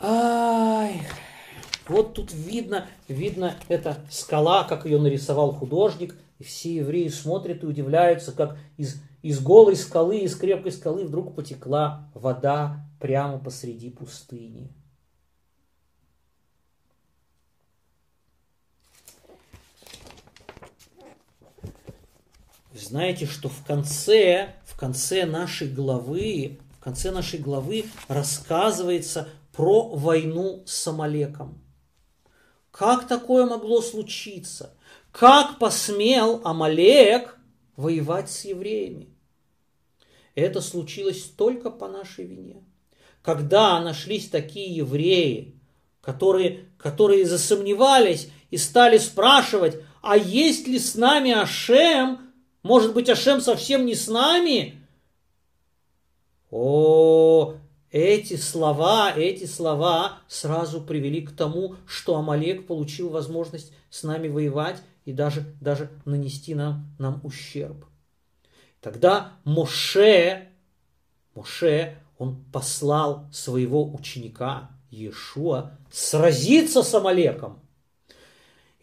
Ай, 0.00 1.02
вот 1.86 2.14
тут 2.14 2.32
видно, 2.32 2.86
видно 3.08 3.54
эта 3.68 3.98
скала, 4.10 4.64
как 4.64 4.86
ее 4.86 4.98
нарисовал 4.98 5.52
художник, 5.52 6.16
и 6.38 6.44
все 6.44 6.76
евреи 6.76 7.08
смотрят 7.08 7.62
и 7.62 7.66
удивляются, 7.66 8.32
как 8.32 8.56
из, 8.78 9.00
из 9.22 9.40
голой 9.40 9.76
скалы, 9.76 10.18
из 10.18 10.36
крепкой 10.36 10.72
скалы 10.72 11.04
вдруг 11.04 11.34
потекла 11.34 12.10
вода 12.12 12.84
прямо 13.00 13.38
посреди 13.38 13.90
пустыни. 13.90 14.72
Знаете, 22.74 23.26
что 23.26 23.48
в 23.48 23.64
конце, 23.64 24.56
в 24.64 24.76
конце 24.78 25.24
нашей 25.24 25.68
главы, 25.68 26.58
в 26.78 26.82
конце 26.82 27.10
нашей 27.10 27.38
главы 27.38 27.84
рассказывается 28.08 29.28
про 29.52 29.88
войну 29.88 30.62
с 30.66 30.86
Амалеком. 30.88 31.62
Как 32.70 33.06
такое 33.06 33.46
могло 33.46 33.82
случиться? 33.82 34.74
Как 35.12 35.58
посмел 35.58 36.40
Амалек 36.44 37.38
воевать 37.76 38.30
с 38.30 38.46
евреями? 38.46 39.11
Это 40.34 40.60
случилось 40.60 41.22
только 41.24 41.70
по 41.70 41.88
нашей 41.88 42.24
вине. 42.24 42.64
Когда 43.22 43.80
нашлись 43.80 44.28
такие 44.28 44.74
евреи, 44.74 45.54
которые, 46.00 46.66
которые 46.78 47.26
засомневались 47.26 48.28
и 48.50 48.56
стали 48.56 48.98
спрашивать, 48.98 49.78
а 50.00 50.16
есть 50.16 50.66
ли 50.66 50.78
с 50.78 50.94
нами 50.94 51.30
Ашем, 51.30 52.32
может 52.62 52.94
быть, 52.94 53.08
Ашем 53.08 53.40
совсем 53.40 53.86
не 53.86 53.94
с 53.94 54.08
нами? 54.08 54.74
О, 56.50 57.54
эти 57.90 58.36
слова, 58.36 59.12
эти 59.14 59.44
слова 59.44 60.18
сразу 60.28 60.80
привели 60.80 61.22
к 61.22 61.32
тому, 61.36 61.76
что 61.86 62.16
Амалек 62.16 62.66
получил 62.66 63.10
возможность 63.10 63.72
с 63.90 64.02
нами 64.02 64.28
воевать 64.28 64.82
и 65.04 65.12
даже, 65.12 65.54
даже 65.60 65.90
нанести 66.04 66.54
нам, 66.54 66.94
нам 66.98 67.20
ущерб. 67.22 67.84
Тогда 68.82 69.34
Моше, 69.44 70.48
Моше, 71.36 71.96
он 72.18 72.44
послал 72.52 73.28
своего 73.32 73.84
ученика 73.94 74.70
Иешуа 74.90 75.78
сразиться 75.90 76.82
с 76.82 76.92
Амалеком. 76.92 77.60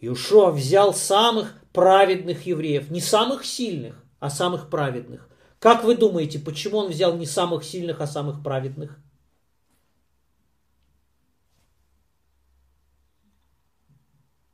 Иешуа 0.00 0.50
взял 0.52 0.94
самых 0.94 1.54
праведных 1.74 2.46
евреев, 2.46 2.90
не 2.90 3.02
самых 3.02 3.44
сильных, 3.44 4.02
а 4.20 4.30
самых 4.30 4.70
праведных. 4.70 5.28
Как 5.58 5.84
вы 5.84 5.94
думаете, 5.94 6.38
почему 6.38 6.78
он 6.78 6.90
взял 6.90 7.14
не 7.16 7.26
самых 7.26 7.62
сильных, 7.62 8.00
а 8.00 8.06
самых 8.06 8.42
праведных? 8.42 8.98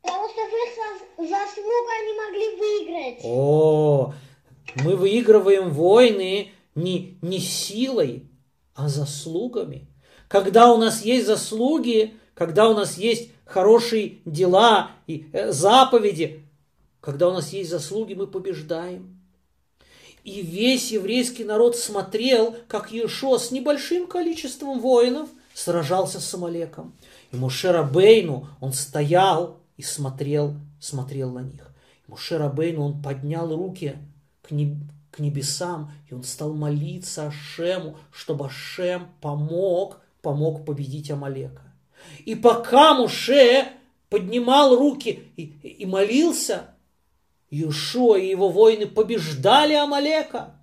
Потому 0.02 0.28
что 0.28 0.40
их 0.40 1.30
заслуг 1.30 1.86
они 2.00 2.12
могли 2.18 2.56
выиграть. 2.58 3.20
О, 3.24 4.12
мы 4.82 4.96
выигрываем 4.96 5.70
войны 5.70 6.52
не, 6.74 7.18
не 7.22 7.38
силой, 7.38 8.28
а 8.74 8.88
заслугами. 8.88 9.88
Когда 10.28 10.72
у 10.72 10.76
нас 10.76 11.02
есть 11.02 11.26
заслуги, 11.26 12.14
когда 12.34 12.68
у 12.68 12.74
нас 12.74 12.98
есть 12.98 13.30
хорошие 13.44 14.18
дела 14.24 14.90
и 15.06 15.28
э, 15.32 15.52
заповеди, 15.52 16.44
когда 17.00 17.28
у 17.28 17.32
нас 17.32 17.52
есть 17.52 17.70
заслуги, 17.70 18.14
мы 18.14 18.26
побеждаем. 18.26 19.16
И 20.24 20.42
весь 20.42 20.90
еврейский 20.90 21.44
народ 21.44 21.76
смотрел, 21.76 22.56
как 22.66 22.90
Иешуа 22.90 23.38
с 23.38 23.52
небольшим 23.52 24.08
количеством 24.08 24.80
воинов 24.80 25.28
сражался 25.54 26.20
с 26.20 26.34
Амалеком. 26.34 26.94
И 27.30 27.36
Мушера 27.36 27.84
Бейну, 27.84 28.48
он 28.60 28.72
стоял 28.72 29.58
и 29.76 29.82
смотрел, 29.82 30.54
смотрел 30.80 31.30
на 31.30 31.40
них. 31.40 31.70
Мушера 32.08 32.48
Бейну, 32.48 32.82
он 32.82 33.02
поднял 33.02 33.54
руки 33.54 33.96
к, 34.46 34.50
неб, 34.50 34.76
к 35.10 35.18
небесам, 35.18 35.90
и 36.08 36.14
он 36.14 36.22
стал 36.22 36.54
молиться 36.54 37.26
Ашему, 37.26 37.96
чтобы 38.12 38.46
Ашем 38.46 39.08
помог, 39.20 40.00
помог 40.22 40.64
победить 40.64 41.10
Амалека. 41.10 41.62
И 42.24 42.34
пока 42.34 42.94
Муше 42.94 43.68
поднимал 44.08 44.76
руки 44.76 45.24
и, 45.36 45.42
и 45.62 45.86
молился, 45.86 46.74
Иешуа 47.50 48.16
и 48.16 48.28
его 48.28 48.48
воины 48.48 48.86
побеждали 48.86 49.74
Амалека. 49.74 50.56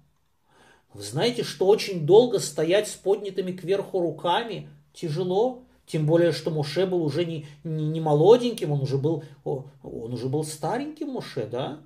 Вы 0.94 1.02
знаете, 1.02 1.44
что 1.44 1.66
очень 1.66 2.06
долго 2.06 2.40
стоять 2.40 2.88
с 2.88 2.94
поднятыми 2.94 3.52
кверху 3.52 4.00
руками 4.00 4.70
тяжело, 4.94 5.64
тем 5.86 6.06
более, 6.06 6.32
что 6.32 6.52
Муше 6.52 6.86
был 6.86 7.04
уже 7.04 7.26
не, 7.26 7.48
не, 7.64 7.88
не 7.88 8.00
молоденьким, 8.00 8.72
он 8.72 8.82
уже 8.82 8.98
был, 8.98 9.24
он 9.44 10.14
уже 10.14 10.30
был 10.30 10.44
стареньким 10.44 11.10
Муше, 11.10 11.48
да? 11.52 11.80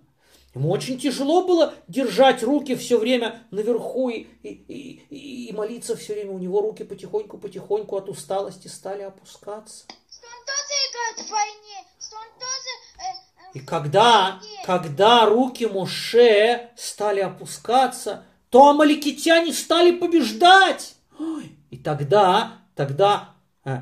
Ему 0.58 0.72
очень 0.72 0.98
тяжело 0.98 1.46
было 1.46 1.76
держать 1.88 2.41
руки 2.41 2.76
все 2.76 2.98
время 2.98 3.43
наверху 3.52 4.10
и, 4.10 4.22
и, 4.41 4.50
и, 4.50 5.50
и 5.50 5.54
молиться 5.54 5.96
все 5.96 6.13
время. 6.15 6.32
У 6.32 6.39
него 6.39 6.62
руки 6.62 6.84
потихоньку-потихоньку 6.84 7.96
от 7.96 8.10
усталости 8.10 8.67
стали 8.67 9.04
опускаться. 9.04 9.86
Э, 12.98 13.54
и 13.54 13.60
когда, 13.60 14.41
когда 14.65 15.28
руки 15.28 15.65
Муше 15.67 16.72
стали 16.76 17.20
опускаться, 17.20 18.24
то 18.50 18.70
амаликитяне 18.70 19.54
стали 19.54 19.91
побеждать. 19.91 20.96
И 21.70 21.78
тогда, 21.78 22.54
тогда 22.76 23.36
э, 23.63 23.82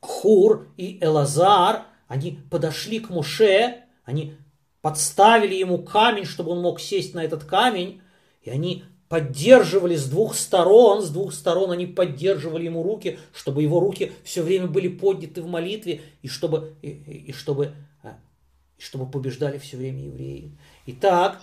Хур 0.00 0.66
и 0.76 0.98
Элазар, 1.00 1.84
они 2.08 2.40
подошли 2.50 2.98
к 2.98 3.08
Муше, 3.08 3.84
они 4.04 4.36
подставили 4.86 5.56
ему 5.56 5.78
камень, 5.78 6.24
чтобы 6.24 6.52
он 6.52 6.62
мог 6.62 6.80
сесть 6.80 7.12
на 7.12 7.24
этот 7.24 7.42
камень, 7.42 8.00
и 8.42 8.50
они 8.50 8.84
поддерживали 9.08 9.96
с 9.96 10.04
двух 10.04 10.36
сторон, 10.36 11.02
с 11.02 11.10
двух 11.10 11.34
сторон 11.34 11.72
они 11.72 11.86
поддерживали 11.86 12.66
ему 12.66 12.84
руки, 12.84 13.18
чтобы 13.34 13.62
его 13.62 13.80
руки 13.80 14.12
все 14.22 14.42
время 14.42 14.68
были 14.68 14.86
подняты 14.86 15.42
в 15.42 15.48
молитве, 15.48 16.02
и 16.22 16.28
чтобы, 16.28 16.76
и, 16.82 16.90
и 16.90 17.32
чтобы, 17.32 17.72
а, 18.04 18.16
и 18.78 18.80
чтобы 18.80 19.10
побеждали 19.10 19.58
все 19.58 19.76
время 19.76 20.04
евреи. 20.04 20.56
Итак, 20.86 21.40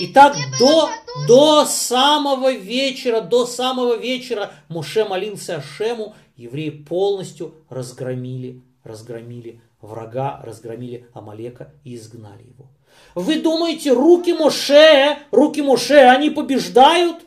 итак 0.00 0.36
до, 0.58 0.90
до 1.28 1.66
самого 1.66 2.52
вечера, 2.52 3.20
до 3.20 3.46
самого 3.46 3.96
вечера 3.96 4.50
Муше 4.68 5.04
молился 5.04 5.58
Ашему, 5.58 6.16
евреи 6.34 6.70
полностью 6.70 7.54
разгромили, 7.68 8.62
разгромили 8.82 9.60
врага, 9.80 10.40
разгромили 10.42 11.06
Амалека 11.14 11.72
и 11.84 11.94
изгнали 11.94 12.42
его. 12.42 12.68
Вы 13.14 13.40
думаете, 13.40 13.92
руки 13.92 14.32
Моше, 14.32 15.18
руки 15.30 15.62
Моше, 15.62 16.08
они 16.08 16.30
побеждают? 16.30 17.18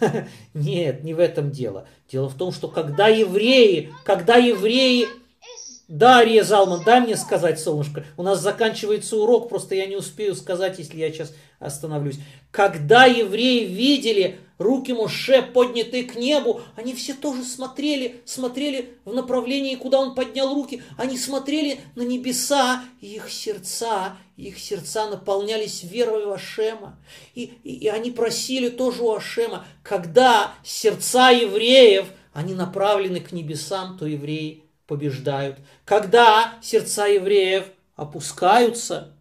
Нет, 0.54 1.04
не 1.04 1.14
в 1.14 1.20
этом 1.20 1.50
дело. 1.50 1.86
Дело 2.10 2.28
в 2.28 2.36
том, 2.36 2.52
что 2.52 2.68
когда 2.68 3.08
евреи, 3.08 3.92
когда 4.04 4.36
евреи... 4.36 5.06
Да, 5.88 6.18
Ария 6.18 6.44
Залман, 6.44 6.84
дай 6.84 7.00
мне 7.00 7.16
сказать, 7.16 7.58
солнышко. 7.58 8.04
У 8.18 8.22
нас 8.22 8.42
заканчивается 8.42 9.16
урок, 9.16 9.48
просто 9.48 9.74
я 9.74 9.86
не 9.86 9.96
успею 9.96 10.34
сказать, 10.34 10.78
если 10.78 10.98
я 10.98 11.10
сейчас 11.10 11.34
остановлюсь. 11.60 12.18
Когда 12.50 13.06
евреи 13.06 13.64
видели 13.64 14.38
руки 14.58 14.92
Моше 14.92 15.42
поднятые 15.42 16.04
к 16.04 16.16
небу, 16.16 16.60
они 16.76 16.94
все 16.94 17.14
тоже 17.14 17.44
смотрели, 17.44 18.20
смотрели 18.24 18.98
в 19.04 19.14
направлении, 19.14 19.76
куда 19.76 20.00
он 20.00 20.14
поднял 20.14 20.52
руки. 20.52 20.82
Они 20.96 21.16
смотрели 21.16 21.80
на 21.94 22.02
небеса, 22.02 22.84
и 23.00 23.14
их 23.14 23.30
сердца, 23.30 24.16
их 24.36 24.58
сердца 24.58 25.08
наполнялись 25.08 25.84
верой 25.84 26.26
в 26.26 26.32
Ашема. 26.32 26.98
И, 27.34 27.54
и, 27.62 27.74
и 27.74 27.88
они 27.88 28.10
просили 28.10 28.68
тоже 28.68 29.02
у 29.02 29.12
Ашема, 29.12 29.64
когда 29.82 30.54
сердца 30.64 31.30
евреев, 31.30 32.06
они 32.32 32.54
направлены 32.54 33.20
к 33.20 33.32
небесам, 33.32 33.96
то 33.98 34.06
евреи 34.06 34.64
побеждают. 34.86 35.58
Когда 35.84 36.54
сердца 36.62 37.06
евреев 37.06 37.66
опускаются, 37.96 39.14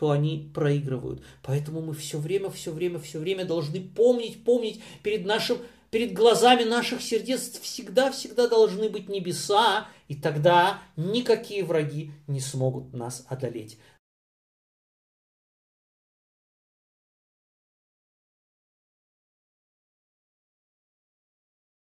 то 0.00 0.10
они 0.10 0.50
проигрывают. 0.54 1.22
Поэтому 1.42 1.82
мы 1.82 1.92
все 1.92 2.16
время, 2.16 2.48
все 2.48 2.72
время, 2.72 2.98
все 2.98 3.18
время 3.18 3.44
должны 3.44 3.82
помнить, 3.82 4.42
помнить 4.42 4.80
перед 5.02 5.26
нашим 5.26 5.58
перед 5.90 6.14
глазами 6.14 6.62
наших 6.64 7.02
сердец 7.02 7.58
всегда-всегда 7.60 8.48
должны 8.48 8.88
быть 8.88 9.08
небеса, 9.10 9.88
и 10.08 10.14
тогда 10.14 10.78
никакие 10.96 11.64
враги 11.64 12.12
не 12.28 12.40
смогут 12.40 12.94
нас 12.94 13.26
одолеть. 13.28 13.76